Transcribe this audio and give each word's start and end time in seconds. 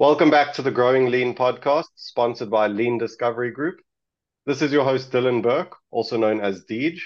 Welcome 0.00 0.30
back 0.30 0.54
to 0.54 0.62
the 0.62 0.70
Growing 0.70 1.10
Lean 1.10 1.34
podcast, 1.34 1.88
sponsored 1.94 2.48
by 2.48 2.68
Lean 2.68 2.96
Discovery 2.96 3.50
Group. 3.50 3.82
This 4.46 4.62
is 4.62 4.72
your 4.72 4.82
host, 4.82 5.12
Dylan 5.12 5.42
Burke, 5.42 5.76
also 5.90 6.16
known 6.16 6.40
as 6.40 6.64
Deej. 6.64 7.00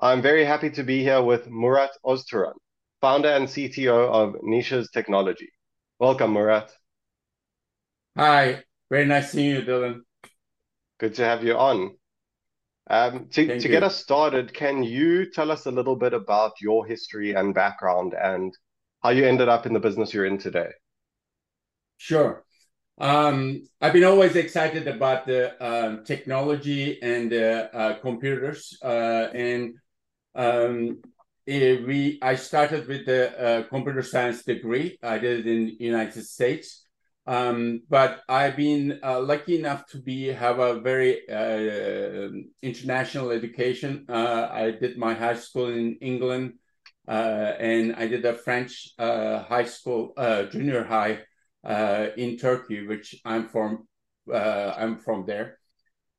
I'm 0.00 0.22
very 0.22 0.46
happy 0.46 0.70
to 0.70 0.82
be 0.82 1.02
here 1.02 1.20
with 1.20 1.50
Murat 1.50 1.90
Ozturan, 2.06 2.54
founder 3.02 3.28
and 3.28 3.46
CTO 3.46 4.08
of 4.08 4.36
Niches 4.40 4.88
Technology. 4.88 5.50
Welcome, 6.00 6.32
Murat. 6.32 6.72
Hi, 8.16 8.64
very 8.88 9.04
nice 9.04 9.32
seeing 9.32 9.56
you, 9.56 9.60
Dylan. 9.60 10.00
Good 10.98 11.16
to 11.16 11.26
have 11.26 11.44
you 11.44 11.54
on. 11.54 11.98
Um, 12.88 13.28
to, 13.32 13.60
to 13.60 13.68
get 13.68 13.82
us 13.82 13.98
started, 13.98 14.54
can 14.54 14.82
you 14.82 15.30
tell 15.30 15.50
us 15.50 15.66
a 15.66 15.70
little 15.70 15.96
bit 15.96 16.14
about 16.14 16.52
your 16.62 16.86
history 16.86 17.34
and 17.34 17.54
background 17.54 18.14
and 18.14 18.56
how 19.02 19.10
you 19.10 19.26
ended 19.26 19.50
up 19.50 19.66
in 19.66 19.74
the 19.74 19.80
business 19.80 20.14
you're 20.14 20.24
in 20.24 20.38
today? 20.38 20.70
Sure. 21.98 22.44
Um, 22.98 23.64
I've 23.80 23.92
been 23.92 24.04
always 24.04 24.36
excited 24.36 24.88
about 24.88 25.26
the 25.26 25.60
uh, 25.62 26.02
technology 26.04 27.02
and 27.02 27.32
uh, 27.32 27.98
computers, 28.02 28.78
uh, 28.82 29.28
and 29.34 29.74
um, 30.34 31.02
eh, 31.48 31.78
we. 31.86 32.18
I 32.22 32.36
started 32.36 32.88
with 32.88 33.06
the 33.06 33.22
uh, 33.40 33.62
computer 33.68 34.02
science 34.02 34.44
degree. 34.44 34.98
I 35.02 35.18
did 35.18 35.40
it 35.40 35.48
in 35.48 35.76
United 35.80 36.24
States, 36.24 36.84
um, 37.26 37.82
but 37.88 38.22
I've 38.28 38.56
been 38.56 39.00
uh, 39.04 39.20
lucky 39.20 39.58
enough 39.58 39.86
to 39.88 39.98
be 39.98 40.28
have 40.28 40.58
a 40.60 40.80
very 40.80 41.22
international 42.62 43.30
education. 43.30 44.06
I 44.08 44.72
did 44.80 44.98
my 44.98 45.14
high 45.14 45.36
school 45.36 45.68
in 45.68 45.96
England, 46.00 46.54
and 47.06 47.96
I 47.96 48.08
did 48.08 48.24
a 48.24 48.34
French 48.34 48.90
high 48.98 49.66
school, 49.66 50.14
junior 50.50 50.84
high 50.84 51.20
uh, 51.68 52.08
in 52.16 52.38
Turkey, 52.38 52.86
which 52.86 53.14
I'm 53.24 53.46
from. 53.48 53.86
Uh, 54.32 54.74
I'm 54.76 54.98
from 54.98 55.24
there. 55.26 55.58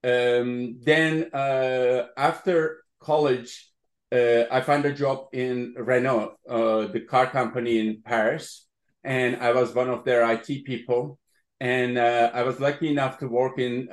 Um, 0.03 0.79
then 0.81 1.29
uh, 1.33 2.07
after 2.17 2.83
college, 2.99 3.69
uh, 4.11 4.43
I 4.51 4.61
found 4.61 4.85
a 4.85 4.93
job 4.93 5.27
in 5.33 5.75
Renault, 5.77 6.35
uh, 6.47 6.87
the 6.87 7.01
car 7.01 7.27
company 7.27 7.79
in 7.79 8.01
Paris, 8.03 8.67
and 9.03 9.37
I 9.37 9.51
was 9.51 9.75
one 9.75 9.89
of 9.89 10.05
their 10.05 10.29
IT 10.31 10.65
people. 10.65 11.19
And 11.59 11.99
I 11.99 12.43
was 12.43 12.61
lucky 12.61 12.87
enough 12.89 13.17
to 13.19 13.27
work 13.27 13.59
in 13.59 13.89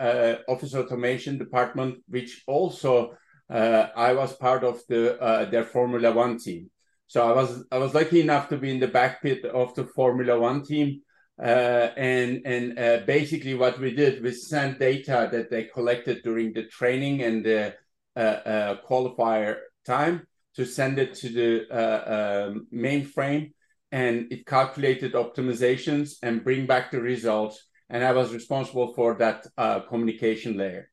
office 0.46 0.74
automation 0.74 1.36
department, 1.36 1.98
which 2.06 2.44
also 2.46 3.16
I 3.50 4.12
was 4.12 4.36
part 4.36 4.62
of 4.62 4.80
the 4.88 5.48
their 5.50 5.64
Formula 5.64 6.12
One 6.12 6.38
team. 6.38 6.70
So 7.08 7.28
I 7.28 7.32
was 7.32 7.64
I 7.72 7.78
was 7.78 7.92
lucky 7.92 8.20
enough 8.20 8.48
to 8.50 8.56
be 8.56 8.70
in 8.70 8.78
the 8.78 8.86
back 8.86 9.20
pit 9.20 9.44
of 9.44 9.74
the 9.74 9.84
Formula 9.84 10.38
One 10.38 10.62
team 10.62 11.02
uh, 11.38 11.90
and 11.98 12.42
and 12.46 12.78
uh, 12.78 13.00
basically 13.06 13.54
what 13.54 13.78
we 13.78 13.94
did 13.94 14.22
we 14.22 14.32
sent 14.32 14.78
data 14.78 15.28
that 15.30 15.50
they 15.50 15.64
collected 15.64 16.22
during 16.22 16.52
the 16.52 16.64
training 16.64 17.22
and 17.22 17.44
the 17.44 17.74
uh, 18.16 18.20
uh 18.20 18.76
qualifier 18.88 19.58
time 19.84 20.26
to 20.54 20.64
send 20.64 20.98
it 20.98 21.14
to 21.14 21.28
the 21.28 21.68
uh, 21.70 22.48
um, 22.48 22.66
mainframe. 22.72 23.52
And 23.92 24.32
it 24.32 24.46
calculated 24.46 25.12
optimizations 25.12 26.14
and 26.22 26.42
bring 26.42 26.66
back 26.66 26.90
the 26.90 27.00
results. 27.00 27.62
And 27.88 28.02
i 28.02 28.12
was 28.12 28.32
responsible 28.32 28.94
for 28.94 29.14
that 29.18 29.46
uh, 29.56 29.80
communication 29.80 30.56
layer. 30.56 30.90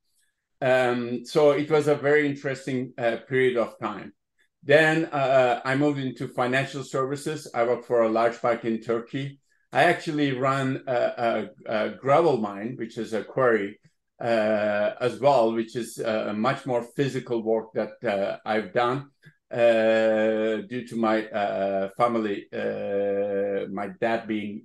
Um, 0.61 1.25
so 1.25 1.52
it 1.52 1.72
was 1.72 1.88
a 1.88 1.95
very 1.95 2.28
interesting 2.28 2.94
period 3.28 3.57
of 3.57 3.80
time. 3.80 4.13
Then 4.61 5.09
i 5.11 5.75
moved 5.75 6.00
into 6.00 6.28
financial 6.28 6.83
services. 6.83 7.50
I 7.53 7.63
worked 7.63 7.85
for 7.85 8.03
a 8.03 8.09
large 8.09 8.39
bank 8.41 8.63
in 8.63 8.80
turkey 8.80 9.39
I 9.73 9.85
actually 9.85 10.33
run 10.33 10.83
a, 10.85 10.93
a, 10.95 11.49
a 11.66 11.89
gravel 11.89 12.38
mine, 12.38 12.75
which 12.77 12.99
is 12.99 13.13
a 13.13 13.23
quarry 13.23 13.79
uh, 14.21 14.91
as 15.02 15.19
well, 15.19 15.52
which 15.52 15.75
is 15.75 16.00
uh, 16.00 16.28
a 16.29 16.34
much 16.34 16.67
more 16.67 16.84
physical 16.95 17.41
work 17.41 17.73
that 17.73 17.94
uh, 18.06 18.38
I've 18.45 18.72
done 18.72 19.09
uh, 19.51 20.61
due 20.69 20.88
to 20.88 20.95
my 20.95 21.25
uh, 21.28 21.89
family, 21.97 22.45
uh, 22.53 23.67
my 23.72 23.89
dad 24.00 24.28
being 24.28 24.63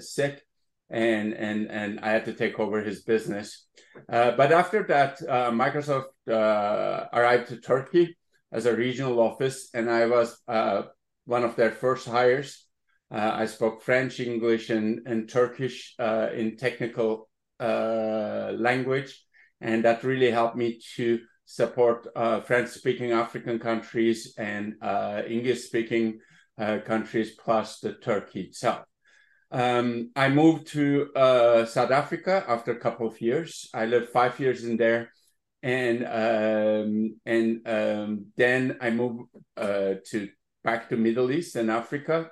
sick, 0.00 0.42
and 0.90 1.34
and 1.34 1.70
and 1.70 2.00
I 2.00 2.10
had 2.10 2.24
to 2.26 2.32
take 2.32 2.58
over 2.58 2.82
his 2.82 3.02
business. 3.02 3.66
but 4.08 4.52
after 4.52 4.82
that, 4.88 5.20
Microsoft 5.52 6.12
arrived 6.28 7.48
to 7.48 7.60
Turkey 7.60 8.16
as 8.52 8.66
a 8.66 8.76
regional 8.76 9.20
office, 9.20 9.70
and 9.72 9.90
I 9.90 10.06
was 10.06 10.40
one 11.26 11.44
of 11.44 11.56
their 11.56 11.70
first 11.70 12.08
hires. 12.08 12.67
Uh, 13.10 13.32
I 13.34 13.46
spoke 13.46 13.82
French, 13.82 14.20
English, 14.20 14.70
and, 14.70 15.00
and 15.06 15.28
Turkish 15.28 15.94
uh, 15.98 16.28
in 16.34 16.56
technical 16.56 17.28
uh, 17.58 18.52
language. 18.56 19.24
And 19.60 19.84
that 19.84 20.04
really 20.04 20.30
helped 20.30 20.56
me 20.56 20.80
to 20.96 21.20
support 21.44 22.06
uh, 22.14 22.40
French 22.42 22.68
speaking 22.68 23.12
African 23.12 23.58
countries 23.58 24.34
and 24.36 24.74
uh, 24.82 25.22
English 25.26 25.64
speaking 25.64 26.20
uh, 26.58 26.78
countries, 26.84 27.32
plus 27.32 27.80
the 27.80 27.94
Turkey 27.94 28.42
itself. 28.42 28.84
Um, 29.50 30.10
I 30.14 30.28
moved 30.28 30.66
to 30.68 31.08
South 31.66 31.90
Africa 31.90 32.44
after 32.46 32.72
a 32.72 32.78
couple 32.78 33.06
of 33.06 33.20
years. 33.20 33.70
I 33.72 33.86
lived 33.86 34.10
five 34.10 34.38
years 34.38 34.64
in 34.64 34.76
there. 34.76 35.12
And 35.60 36.04
um, 36.04 37.16
and 37.26 37.66
um, 37.66 38.26
then 38.36 38.76
I 38.80 38.90
moved 38.90 39.24
to 39.56 40.28
back 40.62 40.90
to 40.90 40.96
Middle 40.96 41.32
East 41.32 41.56
and 41.56 41.70
Africa 41.70 42.30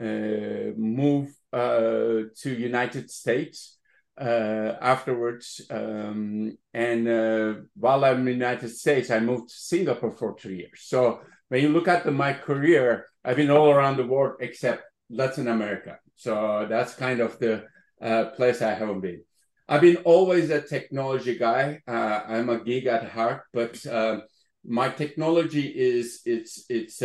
move 0.00 1.34
uh, 1.52 2.28
to 2.36 2.50
United 2.50 3.10
States 3.10 3.78
uh, 4.20 4.72
afterwards. 4.80 5.60
Um, 5.70 6.56
and 6.74 7.66
while 7.74 8.04
I'm 8.04 8.26
in 8.28 8.34
United 8.34 8.70
States, 8.70 9.10
I 9.10 9.20
moved 9.20 9.48
to 9.50 9.54
Singapore 9.54 10.10
for 10.10 10.36
three 10.36 10.58
years. 10.58 10.82
So 10.84 11.20
when 11.48 11.62
you 11.62 11.68
look 11.70 11.88
at 11.88 12.04
the, 12.04 12.10
my 12.10 12.32
career, 12.32 13.06
I've 13.24 13.36
been 13.36 13.50
all 13.50 13.70
around 13.70 13.96
the 13.96 14.06
world 14.06 14.36
except 14.40 14.82
Latin 15.10 15.48
America. 15.48 15.98
So 16.16 16.66
that's 16.68 16.94
kind 16.94 17.20
of 17.20 17.38
the 17.38 17.64
uh, 18.00 18.26
place 18.36 18.62
I 18.62 18.74
haven't 18.74 19.00
been. 19.00 19.22
I've 19.68 19.80
been 19.80 19.96
always 19.98 20.50
a 20.50 20.60
technology 20.60 21.36
guy. 21.38 21.80
Uh, 21.88 22.22
I'm 22.28 22.48
a 22.48 22.62
geek 22.62 22.86
at 22.86 23.08
heart, 23.10 23.42
but 23.52 23.84
uh, 23.86 24.20
my 24.64 24.88
technology 24.90 25.66
is 25.66 26.20
it's 26.24 26.64
it's 26.68 27.02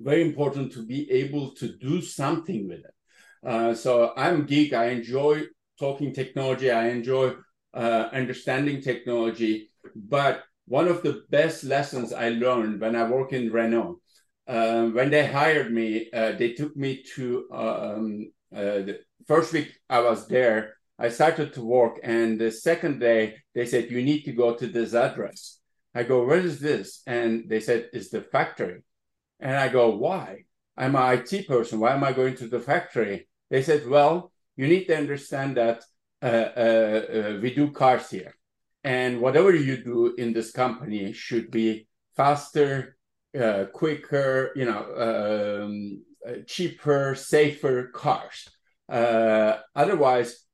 very 0.00 0.22
important 0.22 0.72
to 0.72 0.86
be 0.86 1.10
able 1.10 1.54
to 1.56 1.76
do 1.78 2.00
something 2.00 2.68
with 2.68 2.80
it. 2.80 2.94
Uh, 3.46 3.74
so 3.74 4.12
I'm 4.16 4.46
geek. 4.46 4.72
I 4.72 4.86
enjoy 4.88 5.44
talking 5.78 6.12
technology. 6.12 6.70
I 6.70 6.88
enjoy 6.88 7.34
uh, 7.74 8.08
understanding 8.12 8.80
technology. 8.80 9.70
But 9.94 10.42
one 10.66 10.88
of 10.88 11.02
the 11.02 11.22
best 11.30 11.64
lessons 11.64 12.12
I 12.12 12.30
learned 12.30 12.80
when 12.80 12.96
I 12.96 13.08
work 13.08 13.32
in 13.32 13.52
Renault, 13.52 14.00
uh, 14.48 14.86
when 14.86 15.10
they 15.10 15.26
hired 15.26 15.72
me, 15.72 16.10
uh, 16.12 16.32
they 16.32 16.52
took 16.52 16.76
me 16.76 17.02
to 17.14 17.46
um, 17.52 18.32
uh, 18.54 18.82
the 18.86 19.00
first 19.26 19.52
week 19.52 19.72
I 19.88 20.00
was 20.00 20.26
there. 20.28 20.74
I 20.98 21.10
started 21.10 21.52
to 21.54 21.62
work, 21.62 22.00
and 22.02 22.40
the 22.40 22.50
second 22.50 23.00
day 23.00 23.34
they 23.54 23.66
said 23.66 23.90
you 23.90 24.02
need 24.02 24.22
to 24.22 24.32
go 24.32 24.54
to 24.54 24.66
this 24.66 24.94
address. 24.94 25.60
I 25.94 26.04
go, 26.04 26.24
where 26.24 26.38
is 26.38 26.58
this? 26.58 27.02
And 27.06 27.48
they 27.48 27.60
said 27.60 27.90
it's 27.92 28.10
the 28.10 28.22
factory. 28.22 28.82
And 29.40 29.56
I 29.56 29.68
go, 29.68 29.90
why? 29.96 30.44
I'm 30.76 30.96
an 30.96 31.18
IT 31.18 31.48
person. 31.48 31.80
Why 31.80 31.94
am 31.94 32.04
I 32.04 32.12
going 32.12 32.36
to 32.36 32.48
the 32.48 32.60
factory? 32.60 33.28
They 33.50 33.62
said, 33.62 33.86
well, 33.88 34.32
you 34.56 34.66
need 34.66 34.86
to 34.86 34.96
understand 34.96 35.56
that 35.56 35.84
uh, 36.22 36.26
uh, 36.26 37.02
uh, 37.14 37.38
we 37.42 37.54
do 37.54 37.70
cars 37.70 38.10
here. 38.10 38.34
And 38.84 39.20
whatever 39.20 39.54
you 39.54 39.82
do 39.82 40.14
in 40.16 40.32
this 40.32 40.50
company 40.52 41.12
should 41.12 41.50
be 41.50 41.88
faster, 42.16 42.96
uh, 43.38 43.66
quicker, 43.72 44.52
you 44.56 44.64
know, 44.64 45.62
um, 45.64 46.02
uh, 46.26 46.40
cheaper, 46.46 47.14
safer 47.14 47.88
cars. 47.88 48.48
Uh, 48.88 49.58
otherwise, 49.74 50.46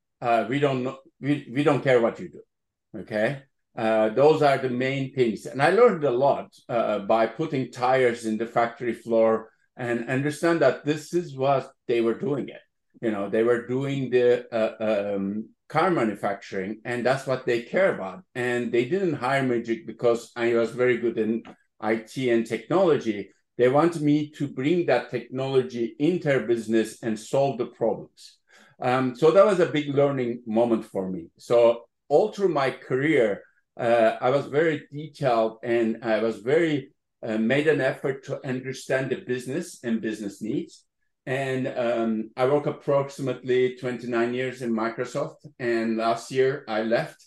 we 0.48 0.58
don't 0.58 0.96
we, 1.20 1.48
we 1.52 1.62
don't 1.62 1.82
care 1.82 2.00
what 2.00 2.18
you 2.18 2.28
do. 2.30 3.00
Okay. 3.00 3.42
Uh, 3.76 4.10
those 4.10 4.42
are 4.42 4.58
the 4.58 4.68
main 4.68 5.14
things. 5.14 5.46
And 5.46 5.62
I 5.62 5.70
learned 5.70 6.04
a 6.04 6.10
lot 6.10 6.54
uh, 6.68 7.00
by 7.00 7.26
putting 7.26 7.70
tires 7.70 8.26
in 8.26 8.36
the 8.36 8.46
factory 8.46 8.92
floor 8.92 9.50
and 9.76 10.08
understand 10.08 10.60
that 10.60 10.84
this 10.84 11.14
is 11.14 11.34
what 11.34 11.70
they 11.88 12.00
were 12.00 12.14
doing 12.14 12.48
it. 12.48 12.60
You 13.00 13.10
know, 13.10 13.28
they 13.30 13.42
were 13.42 13.66
doing 13.66 14.10
the 14.10 14.46
uh, 14.52 15.14
um, 15.14 15.48
car 15.68 15.90
manufacturing, 15.90 16.80
and 16.84 17.04
that's 17.04 17.26
what 17.26 17.46
they 17.46 17.62
care 17.62 17.94
about. 17.94 18.22
And 18.34 18.70
they 18.70 18.84
didn't 18.84 19.14
hire 19.14 19.42
me 19.42 19.60
because 19.86 20.30
I 20.36 20.54
was 20.54 20.70
very 20.70 20.98
good 20.98 21.18
in 21.18 21.42
IT 21.82 22.16
and 22.16 22.46
technology. 22.46 23.30
They 23.56 23.68
want 23.68 24.00
me 24.00 24.30
to 24.36 24.46
bring 24.46 24.86
that 24.86 25.10
technology 25.10 25.96
into 25.98 26.28
their 26.28 26.46
business 26.46 27.02
and 27.02 27.18
solve 27.18 27.58
the 27.58 27.66
problems. 27.66 28.38
Um, 28.80 29.16
so 29.16 29.30
that 29.30 29.46
was 29.46 29.60
a 29.60 29.66
big 29.66 29.94
learning 29.94 30.42
moment 30.46 30.84
for 30.84 31.08
me. 31.08 31.28
So 31.38 31.84
all 32.08 32.32
through 32.32 32.48
my 32.48 32.70
career, 32.70 33.42
uh, 33.78 34.16
I 34.20 34.30
was 34.30 34.46
very 34.46 34.86
detailed 34.90 35.58
and 35.62 35.98
I 36.02 36.20
was 36.20 36.38
very 36.38 36.92
uh, 37.22 37.38
made 37.38 37.68
an 37.68 37.80
effort 37.80 38.24
to 38.24 38.46
understand 38.46 39.10
the 39.10 39.16
business 39.16 39.82
and 39.84 40.00
business 40.00 40.42
needs. 40.42 40.84
and 41.24 41.68
um, 41.68 42.30
I 42.36 42.46
work 42.46 42.66
approximately 42.66 43.76
29 43.76 44.34
years 44.34 44.60
in 44.60 44.74
Microsoft. 44.74 45.36
And 45.60 45.96
last 45.96 46.32
year 46.32 46.64
I 46.66 46.82
left 46.82 47.24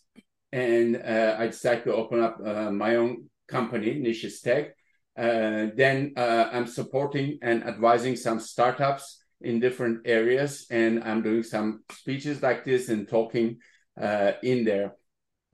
and 0.52 0.98
uh, 0.98 1.36
I 1.40 1.48
decided 1.48 1.86
to 1.86 1.96
open 1.96 2.22
up 2.22 2.38
uh, 2.46 2.72
my 2.72 2.98
own 2.98 3.30
company, 3.48 3.94
Niches 3.94 4.42
Tech. 4.42 4.76
Uh, 5.18 5.68
then 5.76 6.14
uh, 6.18 6.50
I'm 6.52 6.68
supporting 6.68 7.40
and 7.42 7.64
advising 7.64 8.18
some 8.18 8.40
startups 8.40 9.24
in 9.40 9.62
different 9.62 10.02
areas, 10.06 10.66
and 10.70 11.04
I'm 11.04 11.22
doing 11.22 11.44
some 11.44 11.84
speeches 11.92 12.42
like 12.42 12.66
this 12.66 12.90
and 12.90 13.08
talking 13.08 13.60
in 14.44 14.66
there. 14.66 14.96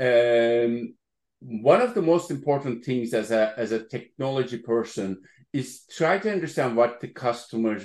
Um, 0.02 0.96
one 1.42 1.82
of 1.82 1.94
the 1.94 2.02
most 2.02 2.32
important 2.32 2.84
things 2.84 3.14
as 3.14 3.32
a 3.32 3.54
as 3.58 3.72
a 3.72 3.86
technology 3.88 4.58
person 4.58 5.22
is 5.54 5.84
try 5.92 6.18
to 6.20 6.32
understand 6.32 6.76
what 6.76 7.02
the 7.02 7.10
customers 7.10 7.84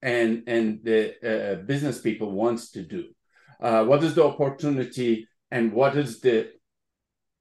and 0.00 0.44
and 0.46 0.80
the 0.84 1.00
uh, 1.30 1.54
business 1.62 2.00
people 2.00 2.30
wants 2.32 2.70
to 2.72 2.82
do. 2.82 3.06
Uh, 3.60 3.84
what 3.84 4.04
is 4.04 4.14
the 4.14 4.24
opportunity 4.24 5.26
and 5.50 5.72
what 5.72 5.96
is 5.96 6.20
the 6.20 6.50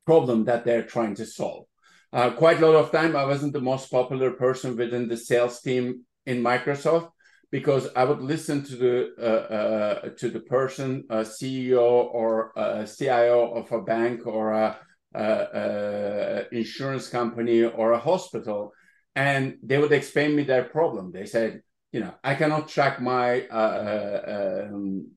problem 0.06 0.46
that 0.46 0.66
they're 0.66 0.90
trying 0.96 1.16
to 1.16 1.26
solve? 1.26 1.66
Uh, 2.12 2.32
quite 2.32 2.62
a 2.62 2.66
lot 2.66 2.76
of 2.76 2.92
time, 2.92 3.16
I 3.16 3.26
wasn't 3.26 3.54
the 3.54 3.62
most 3.62 3.92
popular 3.92 4.32
person 4.32 4.78
within 4.78 5.08
the 5.08 5.18
sales 5.18 5.62
team 5.62 6.06
in 6.26 6.42
Microsoft 6.42 7.12
because 7.52 7.88
I 7.96 8.04
would 8.04 8.22
listen 8.22 8.64
to 8.64 8.76
the 8.76 9.14
uh, 9.18 9.54
uh, 9.54 10.10
to 10.18 10.30
the 10.30 10.42
person, 10.42 11.06
a 11.10 11.18
CEO 11.18 11.82
or 11.82 12.52
a 12.56 12.86
CIO 12.86 13.54
of 13.54 13.72
a 13.72 13.82
bank 13.82 14.28
or 14.28 14.52
a, 14.52 14.78
a, 15.14 15.22
a 15.22 16.56
insurance 16.56 17.08
company 17.08 17.64
or 17.64 17.94
a 17.94 18.00
hospital, 18.00 18.74
and 19.16 19.58
they 19.64 19.78
would 19.78 19.94
explain 19.94 20.36
me 20.36 20.44
their 20.44 20.66
problem. 20.66 21.12
They 21.12 21.26
said, 21.26 21.62
you 21.92 22.02
know, 22.02 22.14
I 22.24 22.36
cannot 22.36 22.68
track 22.68 23.02
my 23.02 23.48
uh, 23.48 23.54
uh 23.54 24.68
um, 24.70 25.12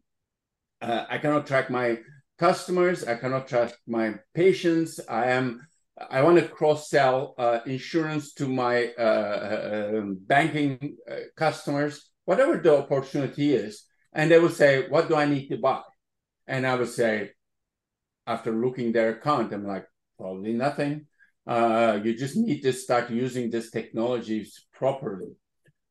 uh, 0.80 1.04
I 1.10 1.18
cannot 1.18 1.46
track 1.46 1.68
my 1.68 1.98
customers. 2.38 3.04
I 3.04 3.16
cannot 3.16 3.48
track 3.48 3.74
my 3.86 4.14
patients. 4.34 5.00
I 5.08 5.30
am 5.30 5.66
I 6.10 6.22
want 6.22 6.38
to 6.38 6.48
cross 6.48 6.88
sell 6.88 7.34
uh, 7.36 7.58
insurance 7.66 8.32
to 8.34 8.48
my 8.48 8.92
uh, 8.98 9.02
uh, 9.02 10.00
banking 10.26 10.96
customers 11.36 12.09
whatever 12.30 12.54
the 12.58 12.74
opportunity 12.82 13.46
is, 13.64 13.72
and 14.12 14.30
they 14.30 14.38
will 14.42 14.56
say, 14.62 14.88
"What 14.92 15.08
do 15.08 15.14
I 15.22 15.26
need 15.34 15.46
to 15.48 15.58
buy?" 15.68 15.82
And 16.52 16.62
I 16.70 16.74
would 16.78 16.94
say, 17.02 17.12
after 18.34 18.52
looking 18.64 18.88
their 18.92 19.10
account, 19.16 19.52
I'm 19.52 19.66
like, 19.74 19.86
probably 20.20 20.52
nothing. 20.66 20.94
Uh, 21.54 21.98
you 22.04 22.10
just 22.24 22.36
need 22.36 22.60
to 22.62 22.72
start 22.72 23.10
using 23.10 23.50
these 23.50 23.70
technologies 23.78 24.48
properly. 24.80 25.32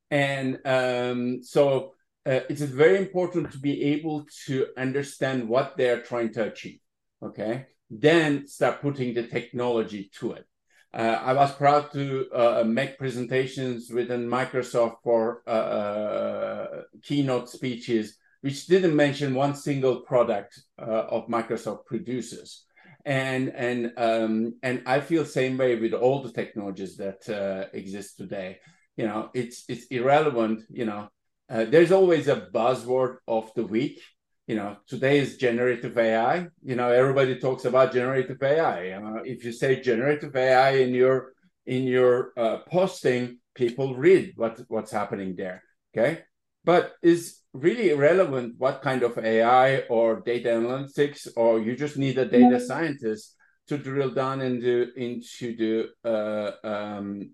And 0.10 0.48
um, 0.78 1.22
so 1.44 1.94
uh, 2.26 2.42
it's 2.52 2.62
very 2.84 2.98
important 3.06 3.52
to 3.52 3.60
be 3.70 3.76
able 3.96 4.26
to 4.46 4.56
understand 4.86 5.50
what 5.54 5.76
they're 5.76 6.04
trying 6.12 6.32
to 6.36 6.42
achieve. 6.52 6.80
Okay. 7.28 7.54
Then 7.90 8.48
start 8.48 8.82
putting 8.82 9.14
the 9.14 9.26
technology 9.38 10.10
to 10.20 10.26
it. 10.40 10.46
Uh, 10.92 11.20
I 11.22 11.34
was 11.34 11.54
proud 11.54 11.92
to 11.92 12.28
uh, 12.34 12.64
make 12.66 12.98
presentations 12.98 13.92
within 13.92 14.28
Microsoft 14.28 14.98
for 15.04 15.44
uh, 15.46 15.50
uh 15.50 16.82
keynote 17.04 17.48
speeches, 17.50 18.18
which 18.42 18.66
didn't 18.66 18.96
mention 18.96 19.36
one 19.36 19.54
single 19.54 20.02
product 20.02 20.60
uh, 20.80 21.06
of 21.10 21.28
Microsoft 21.28 21.86
produces. 21.86 22.66
And 23.06 23.50
and 23.50 23.94
um, 23.98 24.56
and 24.64 24.82
I 24.86 25.00
feel 25.00 25.26
same 25.26 25.58
way 25.58 25.76
with 25.76 25.94
all 25.94 26.24
the 26.24 26.32
technologies 26.32 26.98
that 26.98 27.30
uh, 27.30 27.70
exist 27.72 28.18
today. 28.18 28.60
You 28.98 29.06
know, 29.06 29.30
it's 29.34 29.66
it's 29.70 29.86
irrelevant. 29.88 30.64
You 30.70 30.86
know, 30.86 31.10
there's 31.48 31.92
always 31.92 32.28
a 32.28 32.50
buzzword 32.54 33.18
of 33.28 33.52
the 33.56 33.66
week 33.66 34.02
you 34.50 34.56
know, 34.56 34.78
today 34.88 35.20
is 35.20 35.38
generative 35.38 35.96
AI. 35.96 36.48
You 36.64 36.76
know, 36.76 36.90
everybody 36.90 37.38
talks 37.40 37.66
about 37.66 37.94
generative 37.94 38.42
AI. 38.42 38.94
Uh, 38.94 39.22
if 39.24 39.46
you 39.46 39.52
say 39.52 39.80
generative 39.80 40.36
AI 40.36 40.72
in 40.86 40.96
your 40.96 41.34
in 41.68 41.84
your 41.84 42.34
uh, 42.36 42.58
posting, 42.68 43.38
people 43.54 43.96
read 43.96 44.34
what 44.38 44.60
what's 44.68 44.92
happening 44.92 45.36
there. 45.36 45.62
Okay, 45.92 46.24
but 46.66 46.94
is 47.04 47.42
really 47.54 47.92
irrelevant 47.92 48.56
what 48.58 48.82
kind 48.82 49.04
of 49.04 49.20
AI 49.20 49.82
or 49.82 50.22
data 50.22 50.50
analytics, 50.50 51.28
or 51.36 51.60
you 51.60 51.76
just 51.76 51.98
need 51.98 52.18
a 52.18 52.26
data 52.26 52.60
scientist 52.60 53.36
to 53.68 53.78
drill 53.78 54.10
down 54.10 54.42
into 54.42 54.92
into 54.98 55.56
the 55.62 55.74
uh, 56.04 56.68
um, 56.68 57.30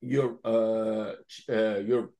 your 0.00 0.38
uh, 0.44 1.14
uh 1.52 1.78
your 1.90 2.10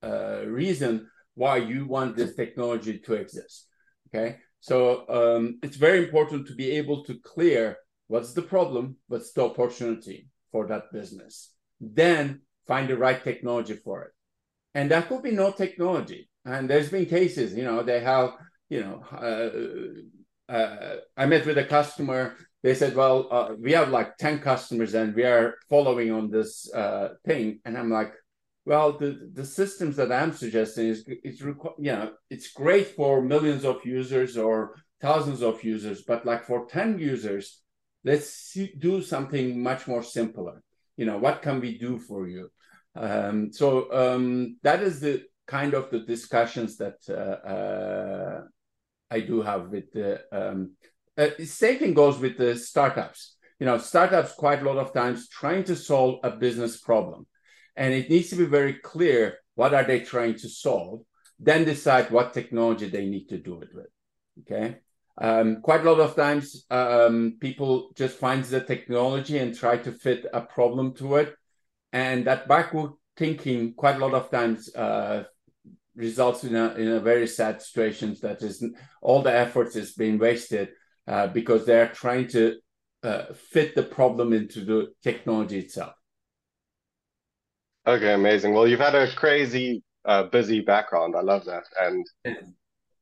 uh, 0.00 0.42
reason 0.46 1.10
why 1.38 1.56
you 1.56 1.86
want 1.86 2.16
this 2.16 2.34
technology 2.34 2.98
to 3.06 3.14
exist. 3.14 3.66
Okay, 4.08 4.36
so 4.60 4.78
um, 5.18 5.58
it's 5.62 5.76
very 5.76 6.00
important 6.04 6.46
to 6.48 6.54
be 6.54 6.68
able 6.80 7.04
to 7.04 7.14
clear 7.32 7.76
what's 8.08 8.32
the 8.32 8.42
problem, 8.54 8.96
what's 9.06 9.32
the 9.32 9.44
opportunity 9.44 10.28
for 10.52 10.66
that 10.66 10.92
business. 10.92 11.54
Then 11.80 12.42
find 12.66 12.88
the 12.88 12.96
right 12.96 13.22
technology 13.22 13.76
for 13.84 14.02
it, 14.06 14.12
and 14.74 14.90
that 14.90 15.08
could 15.08 15.22
be 15.22 15.30
no 15.30 15.52
technology. 15.52 16.28
And 16.44 16.68
there's 16.68 16.90
been 16.90 17.06
cases, 17.06 17.54
you 17.54 17.64
know, 17.64 17.82
they 17.82 18.00
have, 18.00 18.30
you 18.70 18.80
know, 18.84 18.96
uh, 19.12 20.52
uh, 20.52 20.96
I 21.16 21.26
met 21.26 21.46
with 21.46 21.58
a 21.58 21.64
customer. 21.64 22.34
They 22.62 22.74
said, 22.74 22.96
"Well, 22.96 23.28
uh, 23.30 23.50
we 23.64 23.72
have 23.72 23.90
like 23.90 24.16
ten 24.16 24.40
customers, 24.40 24.94
and 24.94 25.14
we 25.14 25.24
are 25.24 25.54
following 25.68 26.10
on 26.10 26.30
this 26.30 26.50
uh, 26.72 27.10
thing." 27.26 27.60
And 27.64 27.76
I'm 27.78 27.90
like, 27.90 28.12
well, 28.68 28.92
the, 28.92 29.30
the 29.32 29.46
systems 29.46 29.96
that 29.96 30.12
I'm 30.12 30.32
suggesting 30.34 30.88
is 30.88 31.04
it's 31.08 31.40
requ- 31.40 31.78
you 31.78 31.92
know 31.92 32.12
it's 32.28 32.52
great 32.52 32.88
for 32.88 33.22
millions 33.22 33.64
of 33.64 33.84
users 33.84 34.36
or 34.36 34.74
thousands 35.00 35.40
of 35.42 35.64
users, 35.64 36.02
but 36.02 36.26
like 36.26 36.44
for 36.44 36.66
ten 36.66 36.98
users, 36.98 37.62
let's 38.04 38.28
see, 38.28 38.74
do 38.78 39.00
something 39.00 39.62
much 39.62 39.88
more 39.88 40.02
simpler. 40.02 40.62
You 40.98 41.06
know, 41.06 41.16
what 41.16 41.40
can 41.40 41.60
we 41.60 41.78
do 41.78 41.98
for 41.98 42.28
you? 42.28 42.50
Um, 42.94 43.52
so 43.52 43.90
um, 43.90 44.58
that 44.62 44.82
is 44.82 45.00
the 45.00 45.24
kind 45.46 45.72
of 45.72 45.90
the 45.90 46.00
discussions 46.00 46.76
that 46.76 46.98
uh, 47.08 47.38
uh, 47.54 48.40
I 49.10 49.20
do 49.20 49.40
have 49.40 49.70
with 49.70 49.90
the 49.92 50.20
um, 50.30 50.72
uh, 51.16 51.30
same 51.42 51.78
thing 51.78 51.94
goes 51.94 52.18
with 52.18 52.36
the 52.36 52.54
startups. 52.54 53.36
You 53.58 53.66
know, 53.66 53.78
startups 53.78 54.32
quite 54.34 54.60
a 54.60 54.66
lot 54.70 54.76
of 54.76 54.92
times 54.92 55.28
trying 55.28 55.64
to 55.64 55.74
solve 55.74 56.20
a 56.22 56.30
business 56.30 56.76
problem 56.78 57.26
and 57.78 57.94
it 57.94 58.10
needs 58.10 58.28
to 58.28 58.36
be 58.36 58.44
very 58.44 58.74
clear 58.74 59.38
what 59.54 59.72
are 59.72 59.84
they 59.84 60.00
trying 60.00 60.34
to 60.34 60.48
solve 60.48 61.00
then 61.38 61.64
decide 61.64 62.10
what 62.10 62.34
technology 62.34 62.88
they 62.88 63.06
need 63.06 63.28
to 63.28 63.38
do 63.38 63.60
it 63.62 63.68
with 63.72 63.86
okay? 64.40 64.78
Um, 65.20 65.62
quite 65.62 65.84
a 65.84 65.90
lot 65.90 66.00
of 66.00 66.14
times 66.14 66.64
um, 66.70 67.38
people 67.40 67.90
just 67.96 68.18
find 68.18 68.44
the 68.44 68.60
technology 68.60 69.38
and 69.38 69.56
try 69.56 69.76
to 69.78 69.92
fit 69.92 70.26
a 70.32 70.40
problem 70.40 70.94
to 70.94 71.16
it 71.16 71.34
and 71.92 72.26
that 72.26 72.46
backward 72.46 72.92
thinking 73.16 73.74
quite 73.74 73.96
a 73.96 74.06
lot 74.06 74.14
of 74.14 74.30
times 74.30 74.74
uh, 74.74 75.24
results 75.96 76.44
in 76.44 76.54
a, 76.54 76.74
in 76.74 76.88
a 76.88 77.00
very 77.00 77.26
sad 77.26 77.60
situation 77.60 78.16
that 78.22 78.42
is 78.42 78.64
all 79.02 79.22
the 79.22 79.34
efforts 79.34 79.74
is 79.74 79.94
being 79.94 80.18
wasted 80.18 80.68
uh, 81.08 81.26
because 81.26 81.66
they're 81.66 81.88
trying 81.88 82.28
to 82.28 82.56
uh, 83.02 83.24
fit 83.34 83.74
the 83.74 83.82
problem 83.82 84.32
into 84.32 84.64
the 84.64 84.88
technology 85.02 85.58
itself 85.58 85.97
Okay, 87.88 88.12
amazing. 88.12 88.52
Well, 88.52 88.68
you've 88.68 88.80
had 88.80 88.94
a 88.94 89.10
crazy, 89.14 89.82
uh, 90.04 90.24
busy 90.24 90.60
background. 90.60 91.16
I 91.16 91.22
love 91.22 91.46
that. 91.46 91.64
And 91.80 92.06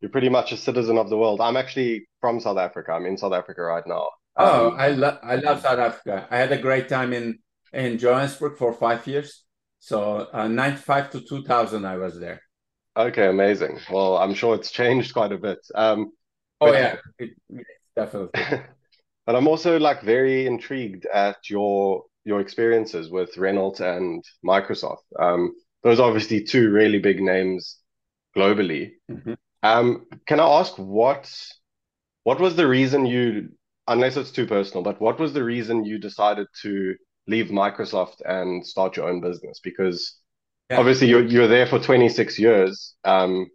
you're 0.01 0.13
pretty 0.13 0.29
much 0.29 0.53
a 0.53 0.57
citizen 0.57 0.97
of 0.97 1.11
the 1.11 1.19
world. 1.19 1.41
I'm 1.41 1.57
actually 1.57 2.07
from 2.21 2.39
South 2.39 2.57
Africa. 2.57 2.93
I'm 2.93 3.05
in 3.05 3.19
South 3.19 3.33
Africa 3.33 3.63
right 3.63 3.83
now. 3.85 4.09
Oh, 4.37 4.69
um, 4.69 4.77
I 4.79 4.91
love 4.91 5.19
I 5.25 5.37
love 5.37 5.63
South 5.63 5.81
Africa. 5.81 6.29
I 6.31 6.37
had 6.37 6.53
a 6.53 6.59
great 6.59 6.89
time 6.89 7.13
in 7.13 7.41
in 7.73 7.99
Johannesburg 7.99 8.59
for 8.59 8.73
five 8.73 9.05
years. 9.09 9.43
So 9.81 10.29
uh, 10.33 10.47
95 10.47 11.11
to 11.11 11.21
2000, 11.21 11.85
I 11.85 11.97
was 11.97 12.21
there. 12.21 12.41
Okay, 12.97 13.27
amazing. 13.27 13.81
Well, 13.91 14.19
I'm 14.19 14.35
sure 14.35 14.55
it's 14.55 14.71
changed 14.71 15.13
quite 15.15 15.33
a 15.33 15.39
bit. 15.39 15.59
Um, 15.75 16.13
oh 16.61 16.73
yeah, 16.73 16.97
it, 17.19 17.31
definitely. 17.97 18.41
but 19.27 19.35
I'm 19.35 19.49
also 19.49 19.81
like 19.81 20.03
very 20.03 20.47
intrigued 20.47 21.07
at 21.07 21.51
your 21.51 22.05
your 22.27 22.41
experiences 22.41 23.09
with 23.09 23.37
Renault 23.39 23.81
and 23.81 24.23
Microsoft. 24.45 25.05
Um, 25.19 25.55
those 25.85 26.01
are 26.01 26.09
obviously 26.09 26.43
two 26.43 26.71
really 26.71 26.99
big 26.99 27.23
names 27.23 27.79
globally. 28.37 28.91
Mm-hmm. 29.11 29.35
Um, 29.63 30.07
can 30.27 30.41
I 30.41 30.47
ask 30.61 30.77
what 30.77 31.33
what 32.25 32.41
was 32.41 32.57
the 32.57 32.67
reason 32.67 33.07
you, 33.07 33.51
unless 33.87 34.17
it's 34.17 34.33
too 34.33 34.47
personal, 34.47 34.83
but 34.83 35.01
what 35.01 35.21
was 35.21 35.33
the 35.33 35.45
reason 35.45 35.85
you 35.85 35.99
decided 35.99 36.49
to 36.63 36.97
leave 37.29 37.47
Microsoft 37.47 38.21
and 38.25 38.67
start 38.67 38.97
your 38.97 39.09
own 39.09 39.21
business? 39.21 39.61
Because 39.63 40.17
yeah. 40.69 40.79
obviously 40.79 41.07
you're 41.07 41.25
you're 41.25 41.47
there 41.47 41.67
for 41.67 41.79
26 41.79 42.41
years. 42.41 42.95
Um, 43.05 43.47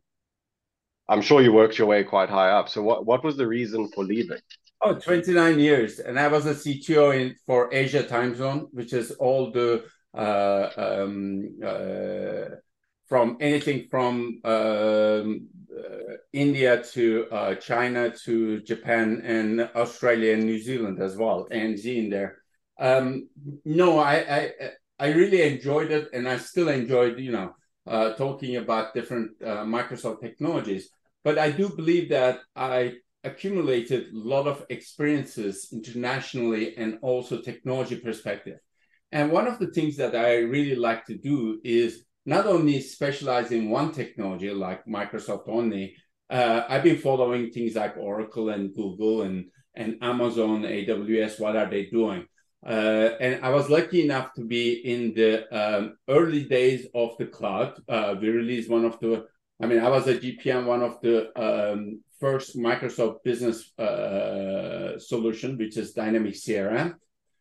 I'm 1.10 1.22
sure 1.22 1.42
you 1.42 1.52
worked 1.52 1.78
your 1.78 1.88
way 1.88 2.06
quite 2.06 2.30
high 2.30 2.52
up. 2.52 2.70
So 2.70 2.82
what 2.82 3.06
what 3.06 3.22
was 3.22 3.36
the 3.36 3.48
reason 3.48 3.90
for 3.90 4.06
leaving? 4.06 4.40
Oh, 4.84 4.96
29 4.96 5.60
years. 5.60 6.00
And 6.00 6.20
I 6.20 6.28
was 6.28 6.46
a 6.48 6.56
CTO 6.56 7.12
in, 7.12 7.36
for 7.46 7.72
Asia 7.72 8.04
time 8.04 8.36
zone, 8.36 8.68
which 8.72 8.94
is 8.94 9.12
all 9.12 9.52
the 9.52 9.84
uh, 10.14 10.70
um, 10.76 11.60
uh, 11.64 12.56
from 13.08 13.38
anything 13.40 13.88
from 13.92 14.40
um, 14.44 15.48
uh, 15.78 16.16
India 16.34 16.84
to 16.94 17.28
uh, 17.32 17.56
China 17.56 18.12
to 18.26 18.62
Japan 18.62 19.22
and 19.24 19.62
Australia 19.76 20.34
and 20.34 20.46
New 20.46 20.60
Zealand 20.60 21.00
as 21.02 21.16
well, 21.16 21.48
and 21.52 21.78
Z 21.78 22.00
in 22.00 22.10
there. 22.10 22.40
Um, 22.80 23.30
no, 23.66 24.00
I, 24.00 24.16
I 24.16 24.52
I 25.00 25.08
really 25.14 25.44
enjoyed 25.44 25.92
it, 25.92 26.10
and 26.14 26.28
I 26.28 26.38
still 26.38 26.70
enjoyed 26.70 27.20
you 27.20 27.32
know 27.32 27.56
uh, 27.86 28.14
talking 28.14 28.56
about 28.56 28.96
different 28.96 29.32
uh, 29.44 29.64
Microsoft 29.64 30.22
technologies. 30.22 30.90
But 31.24 31.38
I 31.38 31.52
do 31.52 31.70
believe 31.70 32.10
that 32.10 32.40
I 32.56 32.94
accumulated 33.24 34.14
a 34.14 34.18
lot 34.18 34.48
of 34.48 34.66
experiences 34.70 35.70
internationally 35.72 36.76
and 36.78 36.98
also 37.02 37.42
technology 37.42 37.96
perspective. 37.96 38.58
And 39.12 39.32
one 39.32 39.48
of 39.48 39.60
the 39.60 39.68
things 39.68 39.98
that 39.98 40.16
I 40.16 40.38
really 40.38 40.76
like 40.76 41.06
to 41.06 41.18
do 41.18 41.60
is 41.64 42.06
not 42.26 42.46
only 42.46 42.80
specialize 42.82 43.52
in 43.52 43.70
one 43.70 43.92
technology 43.92 44.52
like 44.52 44.86
Microsoft 44.86 45.48
only. 45.48 45.96
Uh, 46.30 46.64
I've 46.70 46.84
been 46.84 46.98
following 46.98 47.52
things 47.52 47.76
like 47.76 47.98
Oracle 47.98 48.50
and 48.50 48.74
Google 48.74 49.24
and 49.24 49.46
and 49.76 49.98
Amazon, 50.02 50.64
AWS. 50.64 51.40
What 51.40 51.56
are 51.56 51.70
they 51.70 51.86
doing? 51.86 52.26
Uh, 52.66 53.16
and 53.20 53.44
I 53.44 53.50
was 53.50 53.70
lucky 53.70 54.04
enough 54.04 54.34
to 54.36 54.46
be 54.46 54.74
in 54.74 55.14
the 55.14 55.48
um, 55.52 55.98
early 56.08 56.44
days 56.44 56.88
of 56.94 57.18
the 57.18 57.26
cloud. 57.26 57.80
Uh, 57.88 58.16
we 58.20 58.30
released 58.30 58.70
one 58.70 58.86
of 58.86 59.00
the, 59.00 59.26
I 59.62 59.66
mean, 59.66 59.80
I 59.80 59.90
was 59.90 60.08
a 60.08 60.16
GPM, 60.16 60.66
one 60.66 60.84
of 60.84 61.02
the 61.02 61.32
um, 61.40 62.02
first 62.22 62.58
Microsoft 62.58 63.24
business 63.24 63.78
uh, 63.78 64.98
solution, 65.00 65.58
which 65.58 65.76
is 65.76 65.94
Dynamic 65.94 66.36
CRM. 66.36 66.94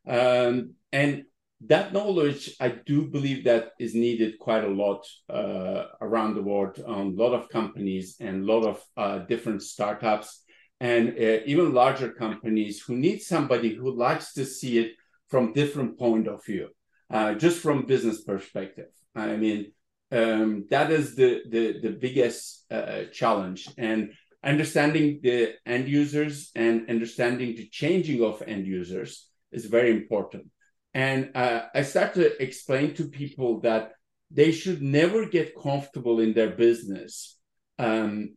Um, 0.09 0.75
and 0.91 1.25
that 1.67 1.93
knowledge, 1.93 2.57
I 2.59 2.69
do 2.69 3.07
believe 3.07 3.45
that 3.45 3.73
is 3.79 3.95
needed 3.95 4.39
quite 4.39 4.65
a 4.65 4.77
lot 4.85 5.07
uh, 5.29 5.85
around 6.01 6.35
the 6.35 6.43
world 6.43 6.83
on 6.87 7.09
a 7.09 7.23
lot 7.23 7.35
of 7.35 7.51
companies 7.51 8.17
and 8.19 8.43
a 8.43 8.53
lot 8.53 8.65
of 8.67 8.83
uh, 8.97 9.19
different 9.27 9.63
startups 9.63 10.43
and 10.81 11.11
uh, 11.11 11.41
even 11.45 11.75
larger 11.75 12.11
companies 12.11 12.81
who 12.81 12.97
need 12.97 13.21
somebody 13.21 13.75
who 13.75 13.95
likes 13.95 14.33
to 14.33 14.47
see 14.47 14.79
it 14.79 14.93
from 15.29 15.53
different 15.53 15.99
point 15.99 16.27
of 16.27 16.43
view, 16.45 16.69
uh, 17.11 17.35
just 17.35 17.59
from 17.61 17.85
business 17.85 18.23
perspective. 18.23 18.89
I 19.15 19.37
mean, 19.37 19.73
um, 20.11 20.67
that 20.71 20.91
is 20.91 21.15
the 21.15 21.43
the, 21.49 21.81
the 21.81 21.91
biggest 21.91 22.65
uh, 22.71 23.05
challenge 23.13 23.69
and 23.77 24.13
understanding 24.43 25.21
the 25.23 25.55
end 25.67 25.89
users 25.89 26.51
and 26.55 26.89
understanding 26.89 27.55
the 27.57 27.69
changing 27.69 28.23
of 28.23 28.43
end 28.47 28.67
users 28.67 29.29
is 29.53 29.67
very 29.67 29.91
important. 29.91 30.47
And 30.95 31.31
uh, 31.35 31.67
I 31.75 31.83
start 31.83 32.15
to 32.15 32.43
explain 32.43 32.95
to 32.95 33.09
people 33.09 33.61
that 33.61 33.93
they 34.31 34.53
should 34.53 34.83
never 34.83 35.27
get 35.27 35.55
comfortable 35.61 36.21
in 36.21 36.33
their 36.33 36.51
business 36.51 37.39
um, 37.79 38.37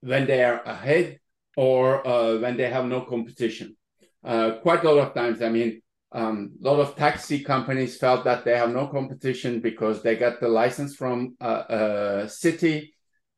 when 0.00 0.26
they 0.26 0.42
are 0.44 0.62
ahead 0.62 1.18
or 1.56 2.06
uh, 2.06 2.38
when 2.38 2.56
they 2.56 2.70
have 2.70 2.86
no 2.86 3.02
competition. 3.02 3.76
Uh, 4.24 4.58
quite 4.62 4.84
a 4.84 4.90
lot 4.90 5.08
of 5.08 5.14
times, 5.14 5.42
I 5.42 5.48
mean, 5.48 5.82
um, 6.12 6.52
a 6.64 6.68
lot 6.68 6.80
of 6.80 6.96
taxi 6.96 7.42
companies 7.42 7.98
felt 7.98 8.24
that 8.24 8.44
they 8.44 8.56
have 8.56 8.72
no 8.72 8.86
competition 8.86 9.60
because 9.60 10.02
they 10.02 10.16
got 10.16 10.40
the 10.40 10.48
license 10.48 10.94
from 10.94 11.36
a, 11.40 11.44
uh, 11.44 11.48
uh, 11.48 12.28
city 12.28 12.95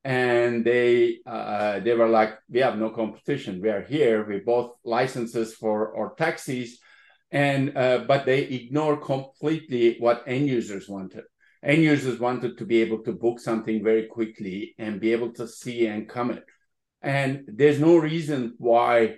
and 0.09 0.65
they 0.65 1.19
uh, 1.27 1.81
they 1.81 1.93
were 1.93 2.09
like, 2.09 2.39
we 2.49 2.61
have 2.61 2.79
no 2.79 2.89
competition. 2.89 3.61
We 3.61 3.69
are 3.69 3.83
here. 3.83 4.27
We 4.27 4.39
both 4.41 4.71
licenses 4.83 5.55
for 5.55 5.95
our 5.99 6.15
taxis 6.15 6.79
and 7.31 7.77
uh, 7.77 8.05
but 8.09 8.25
they 8.25 8.41
ignore 8.45 8.97
completely 8.97 9.97
what 9.99 10.25
end 10.27 10.47
users 10.49 10.89
wanted 10.89 11.25
end 11.63 11.83
users 11.83 12.19
wanted 12.19 12.57
to 12.57 12.65
be 12.65 12.81
able 12.81 13.03
to 13.03 13.13
book 13.13 13.39
something 13.39 13.85
very 13.85 14.07
quickly 14.07 14.75
and 14.79 14.99
be 14.99 15.13
able 15.13 15.31
to 15.35 15.47
see 15.47 15.87
and 15.87 16.09
comment 16.09 16.41
and 17.03 17.45
there's 17.47 17.79
no 17.79 17.99
reason 17.99 18.55
why 18.57 19.15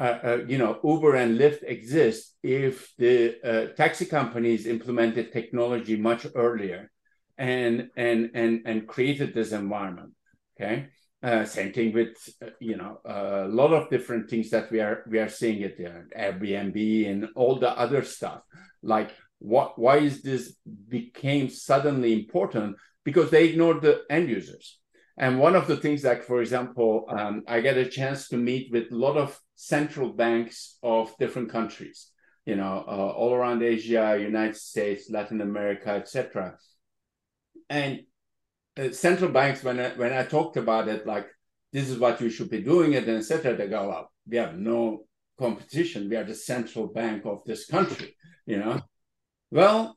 uh, 0.00 0.18
uh, 0.24 0.38
you 0.48 0.58
know 0.58 0.80
uber 0.82 1.14
and 1.14 1.38
lyft 1.38 1.62
exist 1.62 2.34
if 2.42 2.92
the 2.98 3.36
uh, 3.44 3.66
taxi 3.76 4.06
companies 4.06 4.66
implemented 4.66 5.32
technology 5.32 5.96
much 5.96 6.26
earlier 6.34 6.90
and 7.38 7.90
and 7.96 8.30
and 8.34 8.62
and 8.66 8.88
created 8.88 9.32
this 9.34 9.52
environment 9.52 10.12
okay 10.62 10.88
uh, 11.22 11.44
same 11.44 11.72
thing 11.72 11.92
with 11.92 12.16
uh, 12.42 12.46
you 12.58 12.76
know 12.76 12.98
a 13.04 13.46
lot 13.48 13.72
of 13.72 13.88
different 13.90 14.28
things 14.28 14.50
that 14.50 14.70
we 14.70 14.80
are 14.80 15.04
we 15.08 15.18
are 15.18 15.28
seeing 15.28 15.60
it 15.60 15.78
there, 15.78 16.08
Airbnb 16.18 17.10
and 17.10 17.28
all 17.36 17.58
the 17.58 17.70
other 17.70 18.02
stuff. 18.02 18.42
Like 18.82 19.14
what 19.38 19.78
why 19.78 19.98
is 19.98 20.22
this 20.22 20.56
became 20.88 21.48
suddenly 21.48 22.12
important? 22.12 22.76
Because 23.04 23.30
they 23.30 23.48
ignored 23.48 23.82
the 23.82 24.02
end 24.10 24.28
users. 24.28 24.78
And 25.18 25.38
one 25.38 25.54
of 25.54 25.66
the 25.66 25.76
things 25.76 26.02
like, 26.02 26.24
for 26.24 26.40
example, 26.40 27.04
um, 27.08 27.42
I 27.46 27.60
get 27.60 27.76
a 27.76 27.88
chance 27.88 28.28
to 28.28 28.36
meet 28.36 28.72
with 28.72 28.90
a 28.90 28.96
lot 28.96 29.16
of 29.16 29.38
central 29.54 30.12
banks 30.12 30.78
of 30.82 31.14
different 31.18 31.50
countries, 31.50 32.10
you 32.46 32.56
know, 32.56 32.82
uh, 32.88 33.10
all 33.10 33.34
around 33.34 33.62
Asia, 33.62 34.18
United 34.18 34.56
States, 34.56 35.10
Latin 35.10 35.42
America, 35.42 35.90
etc. 35.90 36.56
And 37.68 38.00
central 38.92 39.30
banks 39.30 39.62
when 39.62 39.78
I, 39.78 39.90
when 39.90 40.12
I 40.12 40.24
talked 40.24 40.56
about 40.56 40.88
it, 40.88 41.06
like 41.06 41.26
this 41.72 41.88
is 41.88 41.98
what 41.98 42.20
you 42.20 42.30
should 42.30 42.50
be 42.50 42.62
doing 42.62 42.92
it, 42.92 43.08
and 43.08 43.18
etc. 43.18 43.56
They 43.56 43.68
go, 43.68 43.88
well, 43.88 44.12
we 44.26 44.36
have 44.36 44.56
no 44.56 45.04
competition. 45.38 46.08
We 46.08 46.16
are 46.16 46.24
the 46.24 46.34
central 46.34 46.86
bank 46.86 47.24
of 47.24 47.42
this 47.44 47.66
country. 47.66 48.16
You 48.46 48.58
know, 48.58 48.80
well, 49.50 49.96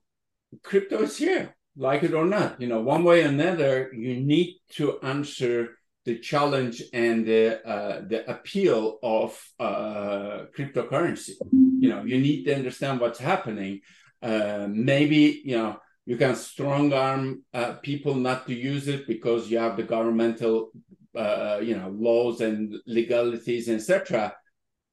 crypto 0.63 1.01
is 1.01 1.17
here, 1.17 1.55
like 1.75 2.03
it 2.03 2.13
or 2.13 2.25
not. 2.25 2.61
You 2.61 2.67
know, 2.67 2.81
one 2.81 3.03
way 3.03 3.23
or 3.23 3.27
another, 3.27 3.91
you 3.93 4.21
need 4.21 4.59
to 4.73 4.99
answer 5.01 5.77
the 6.05 6.19
challenge 6.19 6.83
and 6.93 7.25
the 7.25 7.65
uh, 7.67 8.01
the 8.07 8.29
appeal 8.29 8.99
of 9.01 9.39
uh, 9.59 10.45
cryptocurrency. 10.55 11.31
You 11.51 11.89
know, 11.89 12.03
you 12.03 12.19
need 12.19 12.43
to 12.45 12.55
understand 12.55 12.99
what's 12.99 13.19
happening. 13.19 13.81
Uh, 14.21 14.67
maybe 14.69 15.41
you 15.43 15.57
know 15.57 15.77
you 16.05 16.17
can 16.17 16.35
strong 16.35 16.93
arm 16.93 17.43
uh, 17.53 17.73
people 17.81 18.15
not 18.15 18.47
to 18.47 18.53
use 18.53 18.87
it 18.87 19.07
because 19.07 19.49
you 19.49 19.57
have 19.57 19.75
the 19.77 19.83
governmental 19.83 20.71
uh, 21.15 21.59
you 21.61 21.75
know 21.77 21.89
laws 21.89 22.41
and 22.41 22.75
legalities 22.85 23.69
etc 23.69 24.33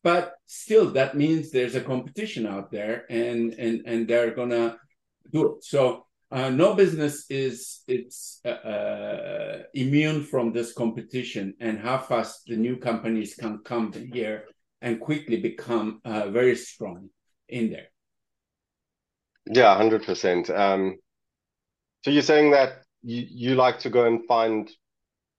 but 0.02 0.34
still 0.46 0.90
that 0.90 1.16
means 1.16 1.50
there's 1.50 1.74
a 1.74 1.80
competition 1.80 2.46
out 2.46 2.70
there 2.70 3.04
and 3.10 3.54
and 3.54 3.82
and 3.86 4.08
they're 4.08 4.34
gonna 4.34 4.76
do 5.32 5.54
it. 5.54 5.64
So 5.64 6.06
uh, 6.30 6.50
no 6.50 6.74
business 6.74 7.26
is 7.30 7.82
it's 7.86 8.40
uh, 8.44 8.48
uh, 8.48 9.62
immune 9.74 10.24
from 10.24 10.52
this 10.52 10.72
competition 10.72 11.54
and 11.60 11.78
how 11.78 11.98
fast 11.98 12.42
the 12.46 12.56
new 12.56 12.76
companies 12.76 13.34
can 13.34 13.58
come 13.64 13.92
here 13.92 14.44
and 14.80 15.00
quickly 15.00 15.40
become 15.40 16.00
uh, 16.04 16.28
very 16.30 16.56
strong 16.56 17.10
in 17.48 17.70
there 17.70 17.91
yeah, 19.46 19.74
hundred 19.76 20.02
um, 20.02 20.06
percent. 20.06 20.46
So 20.46 22.10
you're 22.10 22.22
saying 22.22 22.50
that 22.52 22.82
you, 23.02 23.26
you 23.28 23.54
like 23.54 23.78
to 23.80 23.90
go 23.90 24.06
and 24.06 24.26
find 24.26 24.70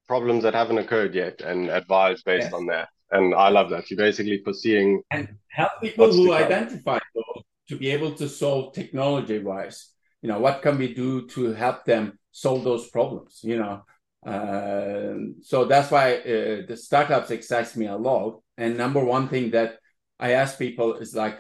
problems 0.08 0.44
that 0.44 0.54
haven't 0.54 0.78
occurred 0.78 1.14
yet 1.14 1.42
and 1.42 1.70
advise 1.70 2.24
based 2.24 2.46
yes. 2.46 2.54
on 2.54 2.66
that. 2.68 2.90
And 3.12 3.36
I 3.36 3.50
love 3.50 3.70
that. 3.70 3.90
You're 3.90 3.98
basically 3.98 4.42
foreseeing 4.44 5.02
and 5.12 5.36
help 5.50 5.72
people 5.82 6.12
who 6.12 6.34
identify 6.34 7.00
those 7.14 7.44
to 7.70 7.78
be 7.78 7.92
able 7.92 8.14
to 8.16 8.28
solve 8.28 8.74
technology 8.74 9.40
wise. 9.40 9.92
You 10.22 10.30
know, 10.30 10.40
what 10.40 10.62
can 10.62 10.78
we 10.78 10.94
do 10.94 11.28
to 11.28 11.54
help 11.54 11.86
them 11.86 12.18
solve 12.32 12.64
those 12.64 12.90
problems? 12.90 13.42
You 13.44 13.58
know, 13.58 13.86
uh, 14.26 15.16
so 15.42 15.66
that's 15.66 15.92
why 15.92 16.16
uh, 16.16 16.66
the 16.68 16.78
startups 16.78 17.30
excites 17.30 17.76
me 17.76 17.88
a 17.88 17.96
lot. 17.96 18.42
And 18.58 18.78
number 18.78 19.04
one 19.04 19.28
thing 19.28 19.52
that 19.52 19.78
I 20.20 20.32
ask 20.32 20.58
people 20.58 20.96
is 20.96 21.14
like, 21.14 21.40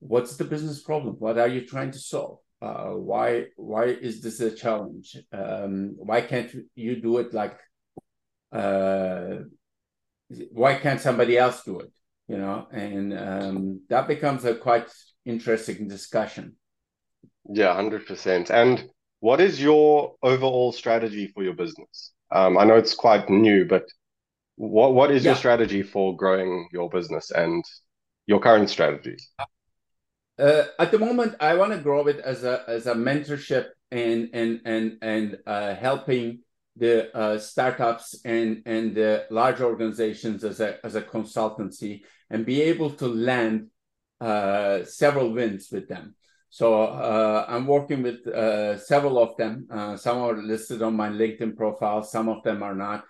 what's 0.00 0.36
the 0.36 0.44
business 0.44 0.80
problem? 0.82 1.16
What 1.18 1.38
are 1.38 1.48
you 1.48 1.66
trying 1.66 1.90
to 1.92 1.98
solve? 1.98 2.38
uh, 2.60 2.90
why 2.90 3.46
why 3.56 3.84
is 3.84 4.20
this 4.20 4.40
a 4.40 4.50
challenge? 4.50 5.16
Um, 5.32 5.94
why 5.96 6.20
can't 6.22 6.52
you 6.74 7.00
do 7.00 7.18
it 7.18 7.32
like? 7.32 7.58
Uh, 8.50 9.44
why 10.50 10.74
can't 10.74 11.00
somebody 11.00 11.38
else 11.38 11.62
do 11.62 11.80
it? 11.80 11.92
You 12.26 12.38
know, 12.38 12.66
and 12.72 13.18
um, 13.18 13.80
that 13.88 14.08
becomes 14.08 14.44
a 14.44 14.54
quite 14.54 14.90
interesting 15.24 15.88
discussion. 15.88 16.56
Yeah, 17.48 17.74
hundred 17.74 18.06
percent. 18.06 18.50
And 18.50 18.88
what 19.20 19.40
is 19.40 19.60
your 19.60 20.16
overall 20.22 20.72
strategy 20.72 21.28
for 21.28 21.42
your 21.42 21.54
business? 21.54 22.12
Um, 22.30 22.58
I 22.58 22.64
know 22.64 22.76
it's 22.76 22.94
quite 22.94 23.30
new, 23.30 23.64
but 23.66 23.84
what 24.56 24.94
what 24.94 25.12
is 25.12 25.24
yeah. 25.24 25.30
your 25.30 25.36
strategy 25.36 25.82
for 25.82 26.16
growing 26.16 26.68
your 26.72 26.90
business 26.90 27.30
and 27.30 27.64
your 28.26 28.40
current 28.40 28.68
strategy? 28.68 29.16
Uh, 30.38 30.64
at 30.78 30.92
the 30.92 30.98
moment, 30.98 31.34
I 31.40 31.54
want 31.54 31.72
to 31.72 31.80
grow 31.80 32.06
it 32.06 32.20
as 32.20 32.44
a 32.44 32.62
as 32.68 32.86
a 32.86 32.94
mentorship 32.94 33.66
and 33.90 34.30
and 34.32 34.60
and 34.64 34.98
and 35.02 35.38
uh, 35.46 35.74
helping 35.74 36.40
the 36.76 37.14
uh, 37.16 37.38
startups 37.38 38.20
and 38.24 38.62
and 38.64 38.94
the 38.94 39.26
large 39.30 39.60
organizations 39.60 40.44
as 40.44 40.60
a 40.60 40.78
as 40.84 40.94
a 40.94 41.02
consultancy 41.02 42.02
and 42.30 42.46
be 42.46 42.62
able 42.62 42.90
to 42.90 43.08
land 43.08 43.68
uh, 44.20 44.84
several 44.84 45.32
wins 45.32 45.68
with 45.72 45.88
them. 45.88 46.14
So 46.50 46.82
uh, 46.82 47.44
I'm 47.48 47.66
working 47.66 48.02
with 48.02 48.26
uh, 48.26 48.78
several 48.78 49.18
of 49.18 49.36
them. 49.36 49.66
Some 49.98 50.18
are 50.18 50.36
listed 50.36 50.82
on 50.82 50.94
my 50.96 51.08
LinkedIn 51.08 51.56
profile. 51.56 52.02
Some 52.02 52.28
of 52.28 52.42
them 52.42 52.62
are 52.62 52.74
not, 52.74 53.04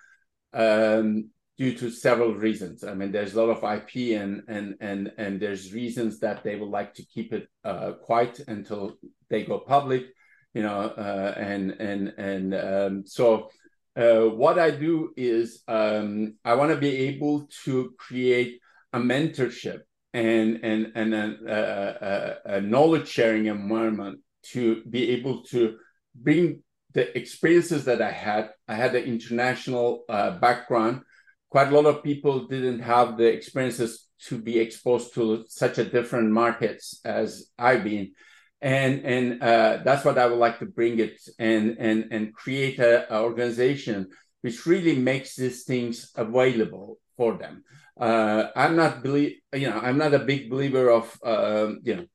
um, 0.52 1.30
due 1.58 1.74
to 1.74 1.90
several 1.90 2.34
reasons. 2.34 2.84
I 2.84 2.94
mean, 2.94 3.10
there's 3.10 3.34
a 3.34 3.42
lot 3.42 3.50
of 3.50 3.64
IP, 3.64 4.20
and 4.20 4.42
and 4.48 4.76
and 4.80 5.12
and 5.18 5.40
there's 5.40 5.74
reasons 5.74 6.20
that 6.20 6.44
they 6.44 6.56
would 6.56 6.70
like 6.70 6.94
to 6.94 7.04
keep 7.04 7.32
it 7.32 7.48
uh, 7.64 7.92
quiet 7.92 8.40
until 8.46 8.96
they 9.28 9.42
go 9.42 9.58
public. 9.58 10.06
You 10.54 10.62
know, 10.62 10.80
uh, 10.80 11.34
and 11.36 11.72
and 11.72 12.14
and 12.16 12.54
um, 12.54 13.06
so. 13.06 13.50
Uh, 13.96 14.28
what 14.28 14.60
I 14.60 14.70
do 14.70 15.10
is 15.16 15.64
um, 15.66 16.36
I 16.44 16.54
want 16.54 16.70
to 16.70 16.76
be 16.76 17.08
able 17.08 17.48
to 17.64 17.94
create 17.98 18.60
a 18.92 19.00
mentorship 19.00 19.80
and 20.14 20.60
and 20.62 20.92
and 20.94 21.14
a, 21.14 22.38
a, 22.46 22.58
a 22.58 22.60
knowledge 22.60 23.08
sharing 23.08 23.46
environment 23.46 24.20
to 24.52 24.84
be 24.84 25.10
able 25.10 25.42
to 25.46 25.78
bring 26.14 26.62
the 26.94 27.16
experiences 27.16 27.84
that 27.84 28.00
I 28.00 28.12
had. 28.12 28.50
I 28.68 28.74
had 28.74 28.94
an 28.94 29.04
international 29.04 30.04
uh, 30.08 30.38
background. 30.38 31.02
Quite 31.50 31.68
a 31.68 31.74
lot 31.74 31.86
of 31.86 32.02
people 32.02 32.46
didn't 32.46 32.80
have 32.80 33.16
the 33.16 33.24
experiences 33.24 34.06
to 34.26 34.38
be 34.38 34.58
exposed 34.58 35.14
to 35.14 35.44
such 35.48 35.78
a 35.78 35.84
different 35.84 36.30
markets 36.30 37.00
as 37.04 37.50
I've 37.58 37.84
been, 37.84 38.12
and 38.60 39.04
and 39.04 39.42
uh, 39.42 39.78
that's 39.84 40.04
what 40.04 40.18
I 40.18 40.26
would 40.26 40.38
like 40.38 40.58
to 40.58 40.66
bring 40.66 40.98
it 40.98 41.20
and 41.38 41.76
and 41.78 42.08
and 42.10 42.34
create 42.34 42.78
a, 42.78 43.14
organization 43.14 44.08
which 44.40 44.66
really 44.66 44.96
makes 44.96 45.36
these 45.36 45.64
things 45.64 46.12
available 46.14 46.98
for 47.16 47.36
them. 47.36 47.64
Uh, 47.98 48.48
I'm 48.54 48.76
not 48.76 49.02
believe 49.02 49.36
you 49.54 49.70
know 49.70 49.78
I'm 49.78 49.98
not 49.98 50.14
a 50.14 50.18
big 50.18 50.50
believer 50.50 50.90
of 50.90 51.18
uh, 51.24 51.72
you 51.82 51.96
know 51.96 52.06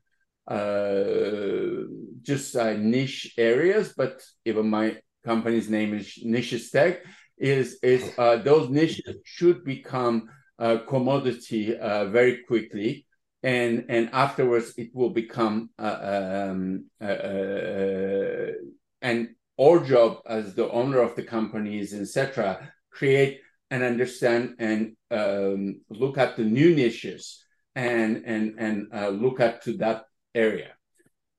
uh, 0.47 1.87
just 2.21 2.55
uh, 2.55 2.73
niche 2.73 3.33
areas, 3.37 3.93
but 3.95 4.21
even 4.45 4.69
my 4.69 4.97
company's 5.23 5.69
name 5.69 5.93
is 5.93 6.19
Niche 6.23 6.71
Tech. 6.71 7.01
Is 7.37 7.79
is 7.81 8.13
uh, 8.17 8.37
those 8.37 8.69
niches 8.69 9.15
should 9.25 9.63
become 9.65 10.29
a 10.59 10.79
commodity 10.79 11.75
uh, 11.75 12.05
very 12.05 12.43
quickly, 12.47 13.05
and 13.41 13.85
and 13.89 14.09
afterwards 14.13 14.73
it 14.77 14.91
will 14.93 15.09
become 15.09 15.69
um, 15.79 16.85
and 19.01 19.29
our 19.59 19.79
job 19.83 20.19
as 20.27 20.55
the 20.55 20.69
owner 20.71 20.99
of 21.01 21.15
the 21.15 21.23
companies, 21.23 21.93
etc., 21.93 22.71
create 22.91 23.41
and 23.69 23.83
understand 23.83 24.55
and 24.59 24.95
um, 25.11 25.81
look 25.89 26.17
at 26.17 26.35
the 26.37 26.43
new 26.43 26.75
niches 26.75 27.43
and 27.75 28.23
and 28.25 28.55
and 28.59 28.87
uh, 28.93 29.09
look 29.09 29.39
at 29.39 29.63
to 29.63 29.77
that 29.77 30.05
area. 30.35 30.71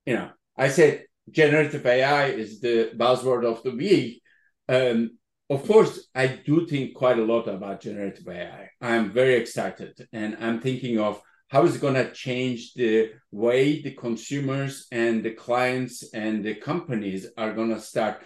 You 0.05 0.15
know, 0.15 0.29
I 0.57 0.69
said 0.69 1.05
generative 1.31 1.85
AI 1.85 2.27
is 2.27 2.59
the 2.59 2.91
buzzword 2.95 3.45
of 3.45 3.63
the 3.63 3.71
week. 3.71 4.21
Um, 4.67 5.17
of 5.49 5.67
course, 5.67 6.07
I 6.15 6.27
do 6.27 6.65
think 6.65 6.95
quite 6.95 7.19
a 7.19 7.23
lot 7.23 7.47
about 7.47 7.81
generative 7.81 8.27
AI. 8.27 8.69
I'm 8.81 9.11
very 9.11 9.35
excited, 9.35 10.07
and 10.11 10.37
I'm 10.39 10.59
thinking 10.59 10.99
of 10.99 11.21
how 11.49 11.63
is 11.65 11.75
it 11.75 11.81
going 11.81 11.93
to 11.93 12.11
change 12.11 12.73
the 12.73 13.11
way 13.31 13.81
the 13.81 13.91
consumers 13.91 14.87
and 14.91 15.23
the 15.23 15.31
clients 15.31 16.11
and 16.13 16.43
the 16.43 16.55
companies 16.55 17.27
are 17.37 17.53
going 17.53 17.69
to 17.69 17.79
start 17.79 18.23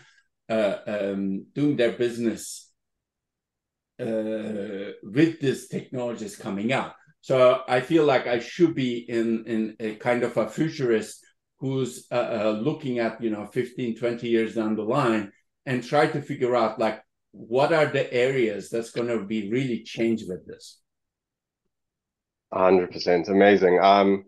uh, 0.50 0.78
um, 0.88 1.46
doing 1.54 1.76
their 1.76 1.92
business 1.92 2.72
uh, 4.00 4.96
with 5.04 5.42
these 5.42 5.68
technologies 5.68 6.38
coming 6.38 6.72
out. 6.72 6.94
So 7.22 7.64
I 7.68 7.82
feel 7.82 8.06
like 8.06 8.28
I 8.28 8.40
should 8.40 8.74
be 8.74 9.00
in 9.10 9.44
in 9.46 9.76
a 9.80 9.96
kind 9.96 10.24
of 10.24 10.38
a 10.38 10.50
futurist 10.50 11.26
who's 11.58 12.08
uh, 12.10 12.16
uh, 12.16 12.60
looking 12.62 13.00
at 13.00 13.22
you 13.22 13.30
know 13.30 13.46
15 13.46 13.98
20 13.98 14.28
years 14.28 14.56
down 14.56 14.78
the 14.78 14.84
line 14.84 15.34
and 15.66 15.84
try 15.84 16.08
to 16.08 16.22
figure 16.22 16.56
out 16.56 16.80
like 16.80 17.02
what 17.32 17.72
are 17.74 17.86
the 17.88 18.12
areas 18.14 18.70
that's 18.70 18.92
going 18.92 19.08
to 19.08 19.24
be 19.24 19.52
really 19.52 19.84
changed 19.84 20.26
with 20.28 20.46
this 20.48 20.80
100% 22.54 23.30
amazing 23.30 23.80
um 23.80 24.24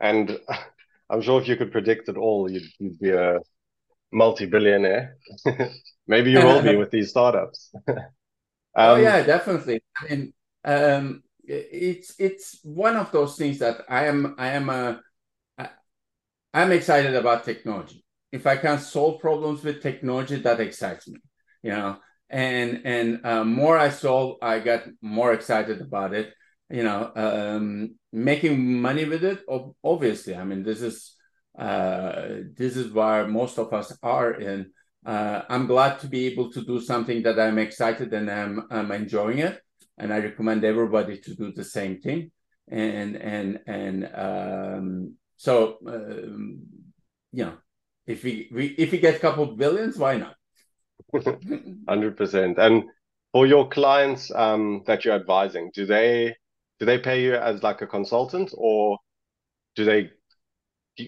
and 0.00 0.38
i'm 1.10 1.22
sure 1.22 1.40
if 1.40 1.48
you 1.48 1.56
could 1.56 1.72
predict 1.72 2.08
it 2.08 2.16
all 2.16 2.50
you'd, 2.50 2.68
you'd 2.78 2.98
be 2.98 3.10
a 3.10 3.38
multi-billionaire 4.12 5.16
maybe 6.06 6.30
you 6.30 6.38
will 6.38 6.62
be 6.62 6.76
with 6.82 6.90
these 6.90 7.10
startups 7.10 7.72
oh 8.76 8.96
um, 8.96 9.02
yeah, 9.02 9.22
definitely. 9.22 9.82
I 9.98 10.08
mean, 10.08 10.32
um, 10.64 11.22
it's 11.44 12.14
it's 12.18 12.58
one 12.62 12.96
of 12.96 13.12
those 13.12 13.36
things 13.36 13.58
that 13.58 13.82
I 13.88 14.06
am 14.06 14.34
I 14.38 14.48
am 14.48 14.68
a 14.68 15.00
I, 15.58 15.68
I'm 16.52 16.72
excited 16.72 17.14
about 17.14 17.44
technology. 17.44 18.04
If 18.32 18.46
I 18.46 18.56
can 18.56 18.78
solve 18.78 19.20
problems 19.20 19.62
with 19.62 19.82
technology, 19.82 20.36
that 20.36 20.60
excites 20.60 21.06
me. 21.08 21.20
You 21.62 21.70
know, 21.70 21.96
and 22.30 22.82
and 22.84 23.20
uh, 23.24 23.44
more 23.44 23.78
I 23.78 23.90
solve, 23.90 24.38
I 24.42 24.58
got 24.58 24.82
more 25.00 25.32
excited 25.32 25.80
about 25.80 26.14
it. 26.14 26.32
You 26.70 26.82
know, 26.82 27.12
um, 27.14 27.94
making 28.12 28.80
money 28.80 29.04
with 29.04 29.24
it. 29.24 29.44
Obviously, 29.82 30.34
I 30.34 30.44
mean, 30.44 30.62
this 30.62 30.82
is 30.82 31.14
uh, 31.58 32.26
this 32.56 32.76
is 32.76 32.92
where 32.92 33.26
most 33.28 33.58
of 33.58 33.72
us 33.72 33.96
are 34.02 34.32
in 34.32 34.72
uh, 35.04 35.42
I'm 35.48 35.66
glad 35.66 35.98
to 36.00 36.06
be 36.06 36.26
able 36.26 36.50
to 36.52 36.64
do 36.64 36.80
something 36.80 37.22
that 37.24 37.38
I'm 37.38 37.58
excited 37.58 38.12
and 38.12 38.30
I'm, 38.30 38.66
I'm 38.70 38.90
enjoying 38.92 39.38
it. 39.38 39.60
And 39.98 40.12
I 40.12 40.18
recommend 40.18 40.64
everybody 40.64 41.18
to 41.18 41.34
do 41.34 41.52
the 41.52 41.64
same 41.64 42.00
thing. 42.00 42.30
And 42.68 43.16
and 43.16 43.60
and 43.66 44.10
um, 44.14 45.14
so 45.36 45.76
um, 45.86 46.62
you 47.30 47.44
know, 47.44 47.58
if 48.06 48.24
we, 48.24 48.48
we 48.50 48.66
if 48.78 48.90
we 48.90 48.98
get 48.98 49.16
a 49.16 49.18
couple 49.18 49.44
of 49.44 49.58
billions, 49.58 49.98
why 49.98 50.16
not? 50.16 50.34
Hundred 51.88 52.16
percent. 52.16 52.58
And 52.58 52.84
for 53.32 53.46
your 53.46 53.68
clients 53.68 54.30
um, 54.34 54.82
that 54.86 55.04
you're 55.04 55.14
advising, 55.14 55.70
do 55.74 55.86
they 55.86 56.34
do 56.78 56.86
they 56.86 56.98
pay 56.98 57.22
you 57.22 57.34
as 57.34 57.62
like 57.62 57.82
a 57.82 57.86
consultant, 57.86 58.52
or 58.56 58.98
do 59.76 59.84
they 59.84 60.10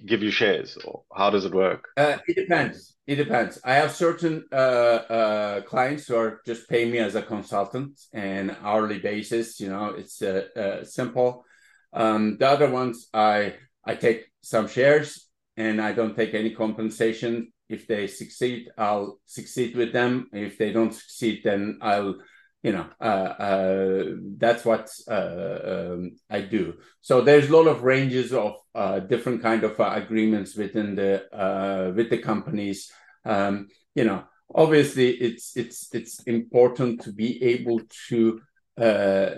give 0.06 0.22
you 0.22 0.30
shares, 0.30 0.76
or 0.84 1.02
how 1.14 1.30
does 1.30 1.44
it 1.44 1.54
work? 1.54 1.84
Uh, 1.96 2.18
it 2.26 2.34
depends. 2.34 2.96
It 3.06 3.16
depends. 3.16 3.60
I 3.64 3.74
have 3.74 3.92
certain 3.92 4.44
uh, 4.52 4.54
uh, 4.54 5.60
clients 5.62 6.08
who 6.08 6.16
are 6.16 6.40
just 6.44 6.68
paying 6.68 6.90
me 6.90 6.98
as 6.98 7.14
a 7.14 7.22
consultant 7.22 8.00
and 8.12 8.56
hourly 8.62 8.98
basis. 8.98 9.60
You 9.60 9.68
know, 9.68 9.94
it's 9.96 10.20
uh, 10.22 10.46
uh, 10.56 10.84
simple. 10.84 11.44
Um, 11.92 12.36
the 12.38 12.48
other 12.48 12.70
ones, 12.70 13.08
I 13.14 13.54
I 13.84 13.94
take 13.94 14.26
some 14.42 14.66
shares 14.68 15.28
and 15.56 15.80
I 15.80 15.92
don't 15.92 16.16
take 16.16 16.34
any 16.34 16.54
compensation. 16.54 17.52
If 17.68 17.86
they 17.86 18.06
succeed, 18.06 18.70
I'll 18.78 19.18
succeed 19.26 19.76
with 19.76 19.92
them. 19.92 20.28
If 20.32 20.56
they 20.58 20.72
don't 20.72 20.94
succeed, 20.94 21.42
then 21.44 21.78
I'll 21.82 22.16
you 22.62 22.72
know 22.72 22.86
uh, 23.00 23.04
uh, 23.04 24.04
that's 24.38 24.64
what 24.64 24.90
uh, 25.08 25.58
um, 25.64 26.16
I 26.30 26.40
do. 26.42 26.74
So 27.00 27.20
there's 27.20 27.48
a 27.48 27.56
lot 27.56 27.66
of 27.66 27.82
ranges 27.82 28.32
of 28.32 28.54
uh, 28.74 29.00
different 29.00 29.42
kind 29.42 29.64
of 29.64 29.78
uh, 29.80 29.92
agreements 29.94 30.56
within 30.56 30.94
the 30.94 31.32
uh, 31.34 31.92
with 31.94 32.10
the 32.10 32.18
companies. 32.18 32.90
Um, 33.24 33.68
you 33.94 34.04
know, 34.04 34.24
obviously 34.54 35.10
it's 35.10 35.56
it's 35.56 35.92
it's 35.92 36.22
important 36.24 37.02
to 37.02 37.12
be 37.12 37.42
able 37.42 37.80
to 38.08 38.40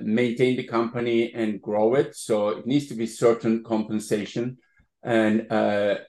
maintain 0.03 0.57
the 0.57 0.65
company 0.65 1.33
and 1.33 1.63
grow 1.63 1.95
it. 1.95 2.17
So 2.17 2.49
it 2.49 2.67
needs 2.67 2.89
to 2.89 2.95
be 2.95 3.07
certain 3.07 3.63
compensation. 3.63 4.59
And 5.03 5.47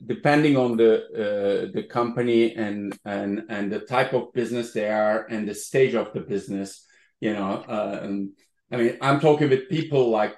depending 0.05 0.57
on 0.57 0.77
the 0.77 1.71
the 1.73 1.83
company 1.83 2.55
and 2.55 2.97
and 3.05 3.43
and 3.49 3.71
the 3.71 3.79
type 3.79 4.13
of 4.13 4.33
business 4.33 4.73
they 4.73 4.89
are 4.89 5.25
and 5.29 5.47
the 5.47 5.55
stage 5.55 5.93
of 5.93 6.11
the 6.13 6.21
business, 6.21 6.85
you 7.19 7.33
know 7.33 7.63
uh, 7.67 7.99
and 8.03 8.31
i 8.71 8.77
mean 8.77 8.97
i'm 9.01 9.19
talking 9.19 9.49
with 9.49 9.69
people 9.69 10.09
like 10.09 10.35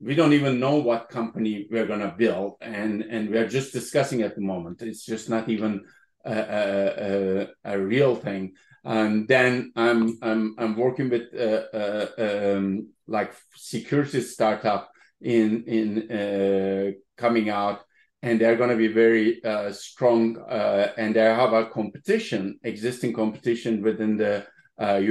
we 0.00 0.14
don't 0.14 0.32
even 0.32 0.58
know 0.58 0.76
what 0.76 1.08
company 1.08 1.68
we're 1.70 1.86
going 1.86 2.00
to 2.00 2.14
build 2.16 2.56
and 2.60 3.02
and 3.02 3.30
we're 3.30 3.48
just 3.48 3.72
discussing 3.72 4.22
at 4.22 4.34
the 4.34 4.40
moment. 4.40 4.82
It's 4.82 5.06
just 5.06 5.30
not 5.30 5.48
even 5.48 5.84
a, 6.24 6.32
a, 6.32 7.46
a, 7.64 7.74
a 7.74 7.78
real 7.78 8.16
thing. 8.16 8.54
And 8.84 9.28
then 9.28 9.70
i'm 9.76 10.18
i'm 10.20 10.56
i'm 10.58 10.76
working 10.76 11.08
with 11.08 11.32
uh, 11.32 11.62
uh, 11.72 12.08
um, 12.18 12.88
like 13.06 13.32
security 13.54 14.22
startup 14.22 14.90
in 15.20 15.62
in 15.68 16.10
uh, 16.10 16.90
coming 17.24 17.48
out 17.48 17.78
and 18.24 18.40
they're 18.40 18.60
going 18.62 18.74
to 18.76 18.82
be 18.86 18.92
very 19.04 19.42
uh, 19.44 19.70
strong 19.72 20.36
uh, 20.58 20.92
and 20.96 21.16
they 21.16 21.28
have 21.42 21.52
a 21.52 21.66
competition 21.78 22.42
existing 22.72 23.12
competition 23.12 23.82
within 23.82 24.16
the 24.16 24.34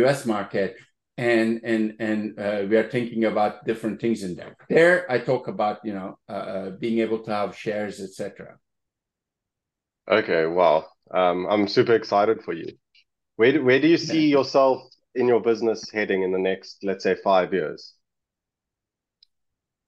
us 0.08 0.26
market 0.26 0.76
and 1.17 1.62
and 1.63 1.95
and 2.00 2.39
uh, 2.39 2.63
we 2.69 2.76
are 2.78 2.89
thinking 2.89 3.26
about 3.26 3.65
different 3.65 4.02
things 4.02 4.24
in 4.24 4.36
there. 4.36 4.56
There, 4.69 5.12
I 5.12 5.19
talk 5.19 5.47
about 5.47 5.78
you 5.84 5.93
know 5.93 6.17
uh, 6.28 6.32
uh 6.32 6.69
being 6.71 7.00
able 7.00 7.19
to 7.19 7.32
have 7.32 7.56
shares, 7.56 8.00
etc. 8.00 8.58
Okay, 10.10 10.45
wow, 10.45 10.86
um, 11.13 11.45
I'm 11.50 11.67
super 11.67 11.93
excited 11.93 12.41
for 12.41 12.54
you. 12.54 12.67
Where 13.36 13.52
do, 13.52 13.63
where 13.63 13.80
do 13.80 13.88
you 13.88 13.97
see 13.97 14.28
yeah. 14.28 14.38
yourself 14.38 14.82
in 15.13 15.28
your 15.28 15.41
business 15.41 15.89
heading 15.91 16.24
in 16.24 16.32
the 16.32 16.39
next, 16.39 16.78
let's 16.84 17.04
say, 17.04 17.15
five 17.24 17.54
years? 17.54 17.93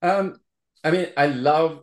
Um, 0.02 0.36
I 0.82 0.90
mean, 0.90 1.06
I 1.16 1.26
love 1.26 1.82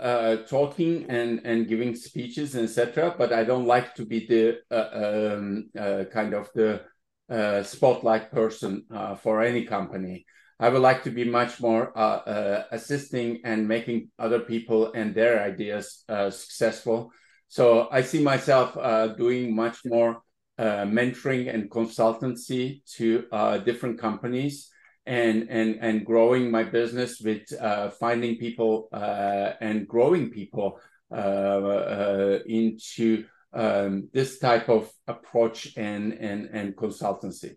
uh, 0.00 0.36
talking 0.46 1.06
and 1.08 1.40
and 1.44 1.68
giving 1.68 1.94
speeches 1.94 2.54
etc. 2.56 3.14
But 3.16 3.32
I 3.32 3.44
don't 3.44 3.66
like 3.66 3.94
to 3.96 4.04
be 4.04 4.26
the 4.26 4.58
uh, 4.70 5.34
um, 5.34 5.70
uh, 5.78 6.04
kind 6.12 6.34
of 6.34 6.50
the 6.54 6.82
uh, 7.30 7.62
spotlight 7.62 8.32
person 8.32 8.84
uh, 8.90 9.14
for 9.14 9.42
any 9.42 9.64
company. 9.64 10.26
I 10.60 10.70
would 10.70 10.82
like 10.82 11.04
to 11.04 11.10
be 11.10 11.24
much 11.24 11.60
more 11.60 11.96
uh, 11.96 12.64
assisting 12.72 13.40
and 13.44 13.68
making 13.68 14.10
other 14.18 14.40
people 14.40 14.92
and 14.92 15.14
their 15.14 15.42
ideas 15.42 16.04
successful. 16.30 17.12
So 17.48 17.88
I 17.92 18.02
see 18.02 18.20
myself 18.22 18.74
doing 19.16 19.54
much 19.54 19.78
more 19.84 20.22
mentoring 20.58 21.54
and 21.54 21.70
consultancy 21.70 22.82
to 22.96 23.28
different 23.64 24.00
companies 24.00 24.68
and 25.08 25.48
and 25.48 25.78
and 25.80 26.04
growing 26.04 26.50
my 26.50 26.62
business 26.62 27.20
with 27.20 27.50
uh, 27.60 27.88
finding 27.90 28.36
people 28.36 28.88
uh, 28.92 29.52
and 29.60 29.88
growing 29.88 30.30
people 30.30 30.78
uh, 31.10 31.14
uh 31.14 32.38
into 32.46 33.24
um, 33.54 34.08
this 34.12 34.38
type 34.38 34.68
of 34.68 34.92
approach 35.06 35.76
and 35.76 36.12
and 36.12 36.50
and 36.52 36.76
consultancy. 36.76 37.56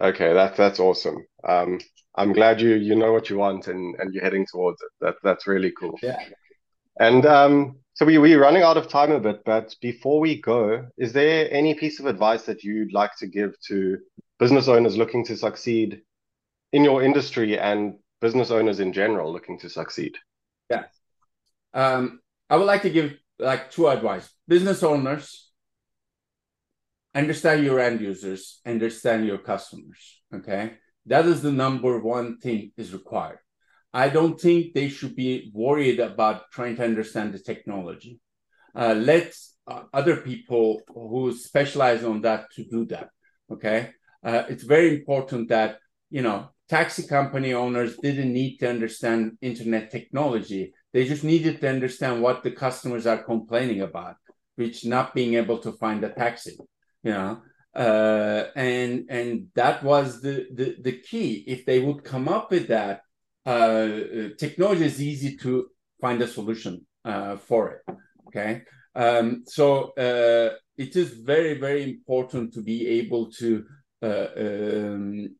Okay, 0.00 0.32
that's 0.32 0.56
that's 0.56 0.80
awesome. 0.80 1.26
Um, 1.46 1.78
I'm 2.16 2.32
glad 2.32 2.60
you 2.60 2.74
you 2.74 2.94
know 2.96 3.12
what 3.12 3.28
you 3.28 3.36
want 3.36 3.68
and 3.68 3.94
and 4.00 4.14
you're 4.14 4.24
heading 4.24 4.46
towards 4.50 4.80
it. 4.80 4.90
That 5.02 5.16
that's 5.22 5.46
really 5.46 5.72
cool. 5.78 5.98
Yeah. 6.02 6.18
And 6.98 7.26
um, 7.26 7.76
so 7.92 8.06
we 8.06 8.16
we're 8.16 8.40
running 8.40 8.62
out 8.62 8.78
of 8.78 8.88
time 8.88 9.12
a 9.12 9.20
bit, 9.20 9.42
but 9.44 9.74
before 9.82 10.20
we 10.20 10.40
go, 10.40 10.86
is 10.96 11.12
there 11.12 11.52
any 11.52 11.74
piece 11.74 12.00
of 12.00 12.06
advice 12.06 12.44
that 12.44 12.62
you'd 12.62 12.94
like 12.94 13.14
to 13.18 13.26
give 13.26 13.54
to 13.68 13.98
business 14.38 14.68
owners 14.68 14.96
looking 14.96 15.24
to 15.26 15.36
succeed 15.36 16.00
in 16.74 16.82
your 16.82 17.04
industry 17.04 17.56
and 17.56 17.94
business 18.20 18.50
owners 18.50 18.80
in 18.80 18.92
general 18.92 19.32
looking 19.32 19.58
to 19.60 19.70
succeed? 19.70 20.14
Yeah. 20.68 20.84
Um, 21.72 22.20
I 22.50 22.56
would 22.56 22.66
like 22.66 22.82
to 22.82 22.90
give 22.90 23.14
like 23.38 23.70
two 23.70 23.86
advice. 23.86 24.28
Business 24.48 24.82
owners, 24.82 25.52
understand 27.14 27.64
your 27.64 27.78
end 27.78 28.00
users, 28.00 28.60
understand 28.66 29.24
your 29.24 29.38
customers. 29.38 30.20
Okay. 30.34 30.74
That 31.06 31.26
is 31.26 31.42
the 31.42 31.52
number 31.52 32.00
one 32.00 32.38
thing 32.38 32.72
is 32.76 32.92
required. 32.92 33.38
I 33.92 34.08
don't 34.08 34.40
think 34.40 34.74
they 34.74 34.88
should 34.88 35.14
be 35.14 35.52
worried 35.54 36.00
about 36.00 36.50
trying 36.50 36.74
to 36.76 36.84
understand 36.84 37.34
the 37.34 37.38
technology. 37.38 38.18
Uh, 38.74 38.94
let 38.94 39.32
uh, 39.68 39.82
other 39.92 40.16
people 40.16 40.80
who 40.88 41.32
specialize 41.32 42.02
on 42.02 42.22
that 42.22 42.50
to 42.56 42.64
do 42.64 42.84
that. 42.86 43.10
Okay. 43.52 43.90
Uh, 44.24 44.42
it's 44.48 44.64
very 44.64 44.90
important 44.98 45.50
that, 45.50 45.78
you 46.10 46.22
know, 46.22 46.50
taxi 46.68 47.06
company 47.06 47.52
owners 47.52 47.96
didn't 47.98 48.32
need 48.32 48.58
to 48.58 48.68
understand 48.68 49.36
internet 49.40 49.90
technology. 49.90 50.72
They 50.92 51.04
just 51.06 51.24
needed 51.24 51.60
to 51.60 51.68
understand 51.68 52.22
what 52.22 52.42
the 52.42 52.52
customers 52.52 53.06
are 53.06 53.22
complaining 53.22 53.82
about, 53.82 54.16
which 54.56 54.84
not 54.84 55.14
being 55.14 55.34
able 55.34 55.58
to 55.58 55.72
find 55.72 56.02
a 56.04 56.10
taxi, 56.10 56.56
you 57.02 57.12
know. 57.12 57.42
Uh, 57.74 58.44
and 58.54 59.06
and 59.10 59.48
that 59.56 59.82
was 59.82 60.22
the, 60.22 60.46
the 60.54 60.76
the 60.80 60.98
key. 60.98 61.42
If 61.46 61.66
they 61.66 61.80
would 61.80 62.04
come 62.04 62.28
up 62.28 62.52
with 62.52 62.68
that, 62.68 63.00
uh, 63.44 63.88
technology 64.38 64.84
is 64.84 65.02
easy 65.02 65.36
to 65.38 65.66
find 66.00 66.22
a 66.22 66.28
solution 66.28 66.86
uh, 67.04 67.36
for 67.36 67.62
it. 67.72 67.96
Okay, 68.28 68.62
um, 68.94 69.42
so 69.46 69.92
uh, 69.94 70.50
it 70.78 70.94
is 70.94 71.14
very 71.14 71.58
very 71.58 71.82
important 71.82 72.54
to 72.54 72.62
be 72.62 72.86
able 72.86 73.32
to 73.32 73.64
uh, 74.02 74.28
um, 74.38 75.34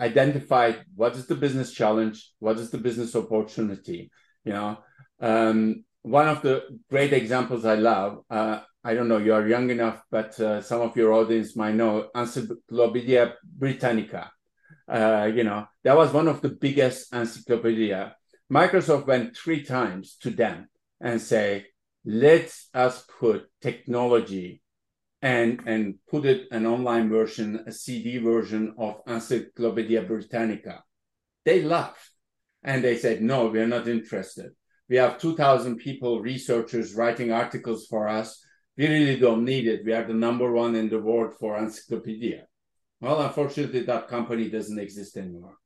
identify 0.00 0.72
what 0.94 1.16
is 1.16 1.26
the 1.26 1.34
business 1.34 1.72
challenge, 1.72 2.32
what 2.38 2.58
is 2.58 2.70
the 2.70 2.78
business 2.78 3.14
opportunity. 3.16 4.10
You 4.44 4.52
know, 4.52 4.78
um, 5.20 5.84
one 6.02 6.28
of 6.28 6.42
the 6.42 6.64
great 6.90 7.12
examples 7.12 7.64
I 7.64 7.74
love. 7.74 8.20
Uh, 8.30 8.60
I 8.84 8.94
don't 8.94 9.08
know, 9.08 9.18
you 9.18 9.34
are 9.34 9.46
young 9.46 9.70
enough, 9.70 10.02
but 10.10 10.38
uh, 10.40 10.62
some 10.62 10.80
of 10.80 10.96
your 10.96 11.12
audience 11.12 11.56
might 11.56 11.74
know 11.74 12.08
Encyclopedia 12.14 13.34
Britannica. 13.44 14.30
Uh, 14.88 15.30
you 15.34 15.44
know, 15.44 15.66
that 15.84 15.96
was 15.96 16.12
one 16.12 16.28
of 16.28 16.40
the 16.40 16.48
biggest 16.48 17.12
encyclopedia. 17.12 18.14
Microsoft 18.50 19.06
went 19.06 19.36
three 19.36 19.62
times 19.62 20.16
to 20.22 20.30
them 20.30 20.68
and 21.00 21.20
say, 21.20 21.66
let 22.04 22.54
us 22.72 23.04
put 23.20 23.48
technology 23.60 24.62
and 25.22 25.60
and 25.66 25.94
put 26.08 26.24
it 26.24 26.48
an 26.50 26.66
online 26.66 27.08
version, 27.08 27.64
a 27.66 27.72
CD 27.72 28.18
version 28.18 28.74
of 28.78 29.00
Encyclopedia 29.06 30.02
Britannica. 30.02 30.84
They 31.44 31.62
laughed 31.62 32.10
and 32.62 32.82
they 32.82 32.96
said, 32.96 33.22
"No, 33.22 33.48
we 33.48 33.60
are 33.60 33.66
not 33.66 33.88
interested. 33.88 34.52
We 34.88 34.96
have 34.96 35.18
2,000 35.18 35.76
people, 35.76 36.22
researchers 36.22 36.94
writing 36.94 37.32
articles 37.32 37.86
for 37.86 38.08
us. 38.08 38.42
We 38.76 38.86
really 38.86 39.18
don't 39.18 39.44
need 39.44 39.66
it. 39.66 39.84
We 39.84 39.92
are 39.92 40.04
the 40.04 40.14
number 40.14 40.50
one 40.52 40.74
in 40.76 40.88
the 40.88 41.00
world 41.00 41.34
for 41.38 41.58
encyclopedia." 41.58 42.46
Well, 43.00 43.20
unfortunately, 43.20 43.82
that 43.82 44.08
company 44.08 44.48
doesn't 44.50 44.78
exist 44.78 45.16
anymore. 45.16 45.56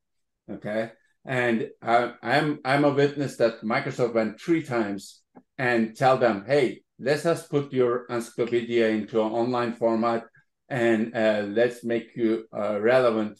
Okay, 0.50 0.92
and 1.24 1.68
I, 1.80 2.12
I'm 2.22 2.58
I'm 2.64 2.84
a 2.84 2.92
witness 2.92 3.36
that 3.36 3.62
Microsoft 3.62 4.14
went 4.14 4.40
three 4.40 4.62
times 4.62 5.22
and 5.58 5.96
tell 5.96 6.18
them, 6.18 6.44
"Hey, 6.46 6.81
let 6.98 7.26
us 7.26 7.46
put 7.46 7.72
your 7.72 8.06
encyclopedia 8.06 8.88
into 8.88 9.20
an 9.20 9.32
online 9.32 9.72
format 9.72 10.24
and 10.68 11.14
uh, 11.14 11.44
let's 11.48 11.84
make 11.84 12.16
you 12.16 12.44
uh, 12.56 12.80
relevant. 12.80 13.38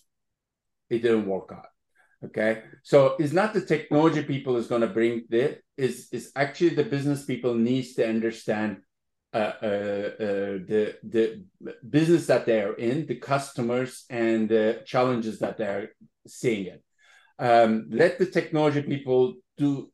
It 0.91 1.03
didn't 1.03 1.27
work 1.27 1.51
out. 1.53 1.67
Okay, 2.25 2.63
so 2.85 3.17
it's 3.19 3.33
not 3.33 3.53
the 3.53 3.65
technology 3.65 4.23
people 4.23 4.57
is 4.57 4.69
going 4.69 4.83
to 4.83 4.87
bring 4.87 5.25
this. 5.29 5.59
Is 5.77 6.09
is 6.13 6.31
actually 6.37 6.75
the 6.77 6.85
business 6.85 7.25
people 7.25 7.55
needs 7.55 7.95
to 7.95 8.09
understand 8.09 8.83
uh, 9.35 9.55
uh, 9.63 10.11
uh, 10.21 10.53
the 10.71 10.99
the 11.03 11.45
business 11.89 12.27
that 12.27 12.47
they 12.47 12.61
are 12.63 12.75
in, 12.75 13.07
the 13.07 13.17
customers, 13.17 14.05
and 14.09 14.49
the 14.49 14.83
challenges 14.85 15.41
that 15.41 15.57
they're 15.57 15.91
seeing 16.27 16.67
it. 16.67 16.85
Um, 17.41 17.89
let 17.91 18.19
the 18.19 18.27
technology 18.27 18.83
people 18.83 19.35
do 19.57 19.91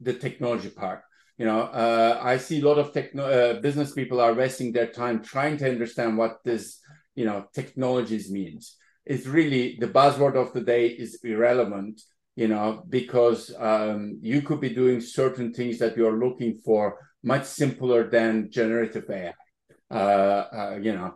the 0.00 0.12
technology 0.12 0.68
part 0.68 1.02
you 1.38 1.46
know 1.46 1.60
uh, 1.60 2.18
i 2.22 2.36
see 2.36 2.60
a 2.60 2.64
lot 2.64 2.78
of 2.78 2.92
techno 2.92 3.24
uh, 3.24 3.60
business 3.60 3.92
people 3.92 4.20
are 4.20 4.34
wasting 4.34 4.72
their 4.72 4.88
time 4.88 5.22
trying 5.22 5.56
to 5.56 5.70
understand 5.70 6.18
what 6.18 6.38
this 6.44 6.80
you 7.18 7.24
know 7.24 7.46
technologies 7.52 8.30
means. 8.30 8.76
It's 9.04 9.26
really 9.26 9.76
the 9.80 9.88
buzzword 9.88 10.36
of 10.36 10.52
the 10.52 10.60
day 10.60 10.86
is 10.86 11.18
irrelevant 11.24 12.00
you 12.36 12.46
know 12.46 12.84
because 12.88 13.40
um, 13.58 14.18
you 14.22 14.40
could 14.42 14.60
be 14.60 14.78
doing 14.82 15.00
certain 15.00 15.52
things 15.52 15.78
that 15.78 15.96
you're 15.96 16.20
looking 16.24 16.52
for 16.64 16.82
much 17.32 17.44
simpler 17.44 18.08
than 18.08 18.50
generative 18.58 19.10
ai 19.10 19.34
uh, 19.90 20.44
uh, 20.60 20.78
you 20.86 20.92
know 20.96 21.10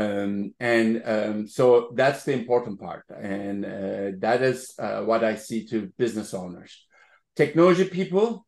um, 0.00 0.52
and 0.60 1.02
um, 1.14 1.46
so 1.46 1.92
that's 1.94 2.24
the 2.24 2.32
important 2.32 2.80
part. 2.80 3.04
And 3.08 3.64
uh, 3.64 4.10
that 4.18 4.42
is 4.42 4.74
uh, 4.78 5.02
what 5.08 5.22
i 5.24 5.36
see 5.36 5.60
to 5.70 5.92
business 5.96 6.34
owners. 6.34 6.72
Technology 7.42 7.86
people 8.00 8.46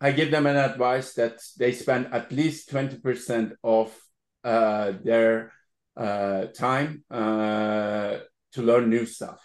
I 0.00 0.12
give 0.12 0.30
them 0.30 0.46
an 0.46 0.56
advice 0.56 1.14
that 1.14 1.38
they 1.58 1.72
spend 1.72 2.08
at 2.12 2.32
least 2.32 2.70
20% 2.70 3.52
of 3.62 3.96
uh, 4.42 4.92
their 5.02 5.52
uh, 5.96 6.46
time 6.46 7.04
uh, 7.10 8.18
to 8.52 8.62
learn 8.62 8.90
new 8.90 9.06
stuff. 9.06 9.40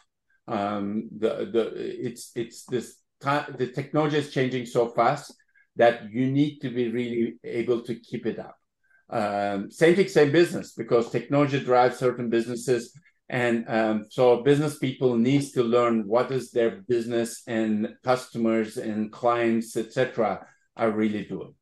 Um, 0.47 1.09
the, 1.17 1.49
the, 1.51 1.71
it's, 1.75 2.31
it's 2.35 2.65
this 2.65 2.97
the 3.21 3.71
technology 3.73 4.17
is 4.17 4.31
changing 4.31 4.65
so 4.65 4.89
fast 4.89 5.33
that 5.75 6.12
you 6.12 6.31
need 6.31 6.59
to 6.59 6.69
be 6.69 6.89
really 6.89 7.38
able 7.43 7.81
to 7.81 7.95
keep 7.95 8.25
it 8.25 8.39
up. 8.39 8.55
Um, 9.09 9.71
same 9.71 9.95
thing, 9.95 10.07
same 10.07 10.31
business, 10.31 10.73
because 10.73 11.09
technology 11.09 11.59
drives 11.59 11.97
certain 11.97 12.29
businesses. 12.29 12.93
And 13.30 13.65
um, 13.70 14.06
so 14.10 14.42
business 14.42 14.80
people 14.80 15.15
needs 15.15 15.52
to 15.52 15.63
learn 15.63 16.08
what 16.08 16.32
is 16.32 16.52
their 16.52 16.82
business 16.88 17.44
and 17.46 17.96
customers 18.04 18.78
and 18.78 19.12
clients, 19.12 19.78
etc., 19.78 20.48
are 20.76 20.92
really 20.92 21.26
doing. 21.26 21.54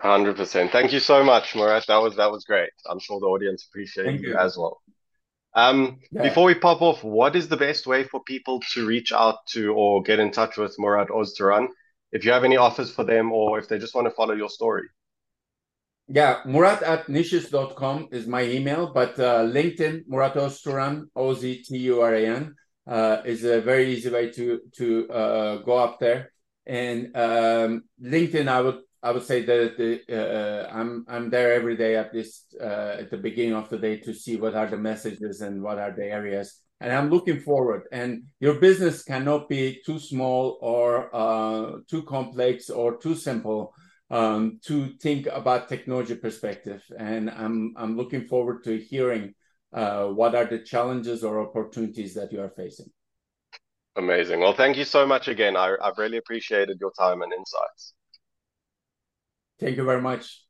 Hundred 0.00 0.36
percent. 0.36 0.70
Thank 0.70 0.92
you 0.92 1.00
so 1.00 1.22
much, 1.22 1.54
Murat. 1.54 1.84
That 1.88 1.98
was 1.98 2.16
that 2.16 2.30
was 2.30 2.44
great. 2.44 2.70
I'm 2.88 3.00
sure 3.00 3.18
the 3.20 3.26
audience 3.26 3.66
appreciate 3.68 4.20
you, 4.20 4.30
you, 4.30 4.36
as 4.38 4.56
well. 4.56 4.80
Um, 5.54 5.98
yeah. 6.12 6.22
Before 6.22 6.44
we 6.44 6.54
pop 6.54 6.80
off, 6.82 7.02
what 7.02 7.34
is 7.34 7.48
the 7.48 7.56
best 7.56 7.86
way 7.86 8.04
for 8.04 8.22
people 8.22 8.62
to 8.74 8.86
reach 8.86 9.12
out 9.12 9.44
to 9.48 9.74
or 9.74 10.02
get 10.02 10.20
in 10.20 10.30
touch 10.30 10.56
with 10.56 10.76
Murat 10.78 11.08
Ozturan? 11.08 11.68
If 12.12 12.24
you 12.24 12.32
have 12.32 12.44
any 12.44 12.56
offers 12.56 12.90
for 12.90 13.04
them 13.04 13.32
or 13.32 13.58
if 13.58 13.68
they 13.68 13.78
just 13.78 13.94
want 13.94 14.06
to 14.06 14.14
follow 14.14 14.34
your 14.34 14.48
story. 14.48 14.84
Yeah, 16.10 16.40
Murat 16.46 16.82
at 16.82 17.10
niches.com 17.10 18.08
is 18.12 18.26
my 18.26 18.42
email, 18.42 18.92
but 18.94 19.20
uh, 19.20 19.44
LinkedIn, 19.44 20.04
Murat 20.08 20.34
Ozturan, 20.34 21.04
O 21.14 21.34
Z 21.34 21.64
T 21.64 21.76
U 21.76 22.00
R 22.00 22.14
A 22.14 22.26
N, 22.26 22.54
uh, 22.86 23.18
is 23.26 23.44
a 23.44 23.60
very 23.60 23.92
easy 23.92 24.08
way 24.08 24.30
to 24.30 24.60
to 24.76 25.08
uh, 25.10 25.56
go 25.58 25.76
up 25.76 26.00
there. 26.00 26.32
And 26.64 27.14
um, 27.14 27.84
LinkedIn, 28.02 28.48
I 28.48 28.62
would 28.62 28.78
I 29.02 29.10
would 29.10 29.24
say 29.24 29.42
that 29.42 29.76
the, 29.76 30.00
uh, 30.08 30.70
I'm 30.72 31.04
I'm 31.08 31.28
there 31.28 31.52
every 31.52 31.76
day 31.76 31.96
at 31.96 32.14
least 32.14 32.56
uh, 32.58 32.96
at 33.00 33.10
the 33.10 33.18
beginning 33.18 33.54
of 33.54 33.68
the 33.68 33.78
day 33.78 33.98
to 33.98 34.14
see 34.14 34.36
what 34.36 34.54
are 34.54 34.66
the 34.66 34.78
messages 34.78 35.42
and 35.42 35.62
what 35.62 35.78
are 35.78 35.92
the 35.92 36.06
areas, 36.06 36.62
and 36.80 36.90
I'm 36.90 37.10
looking 37.10 37.40
forward. 37.40 37.82
And 37.92 38.22
your 38.40 38.54
business 38.54 39.02
cannot 39.02 39.50
be 39.50 39.82
too 39.84 39.98
small 39.98 40.56
or 40.62 41.14
uh, 41.14 41.80
too 41.86 42.02
complex 42.04 42.70
or 42.70 42.96
too 42.96 43.14
simple 43.14 43.74
um, 44.10 44.58
to 44.64 44.88
think 45.00 45.26
about 45.26 45.68
technology 45.68 46.14
perspective. 46.14 46.82
And 46.98 47.30
I'm 47.30 47.74
I'm 47.76 47.96
looking 47.96 48.26
forward 48.26 48.64
to 48.64 48.78
hearing 48.78 49.34
uh, 49.72 50.06
what 50.06 50.34
are 50.34 50.46
the 50.46 50.60
challenges 50.60 51.24
or 51.24 51.40
opportunities 51.40 52.14
that 52.14 52.32
you 52.32 52.40
are 52.40 52.50
facing. 52.50 52.86
Amazing. 53.96 54.40
Well, 54.40 54.54
thank 54.54 54.76
you 54.76 54.84
so 54.84 55.04
much 55.06 55.28
again. 55.28 55.56
I, 55.56 55.74
I've 55.82 55.98
really 55.98 56.18
appreciated 56.18 56.78
your 56.80 56.92
time 56.92 57.20
and 57.22 57.32
insights. 57.32 57.94
Thank 59.58 59.76
you 59.76 59.84
very 59.84 60.00
much. 60.00 60.44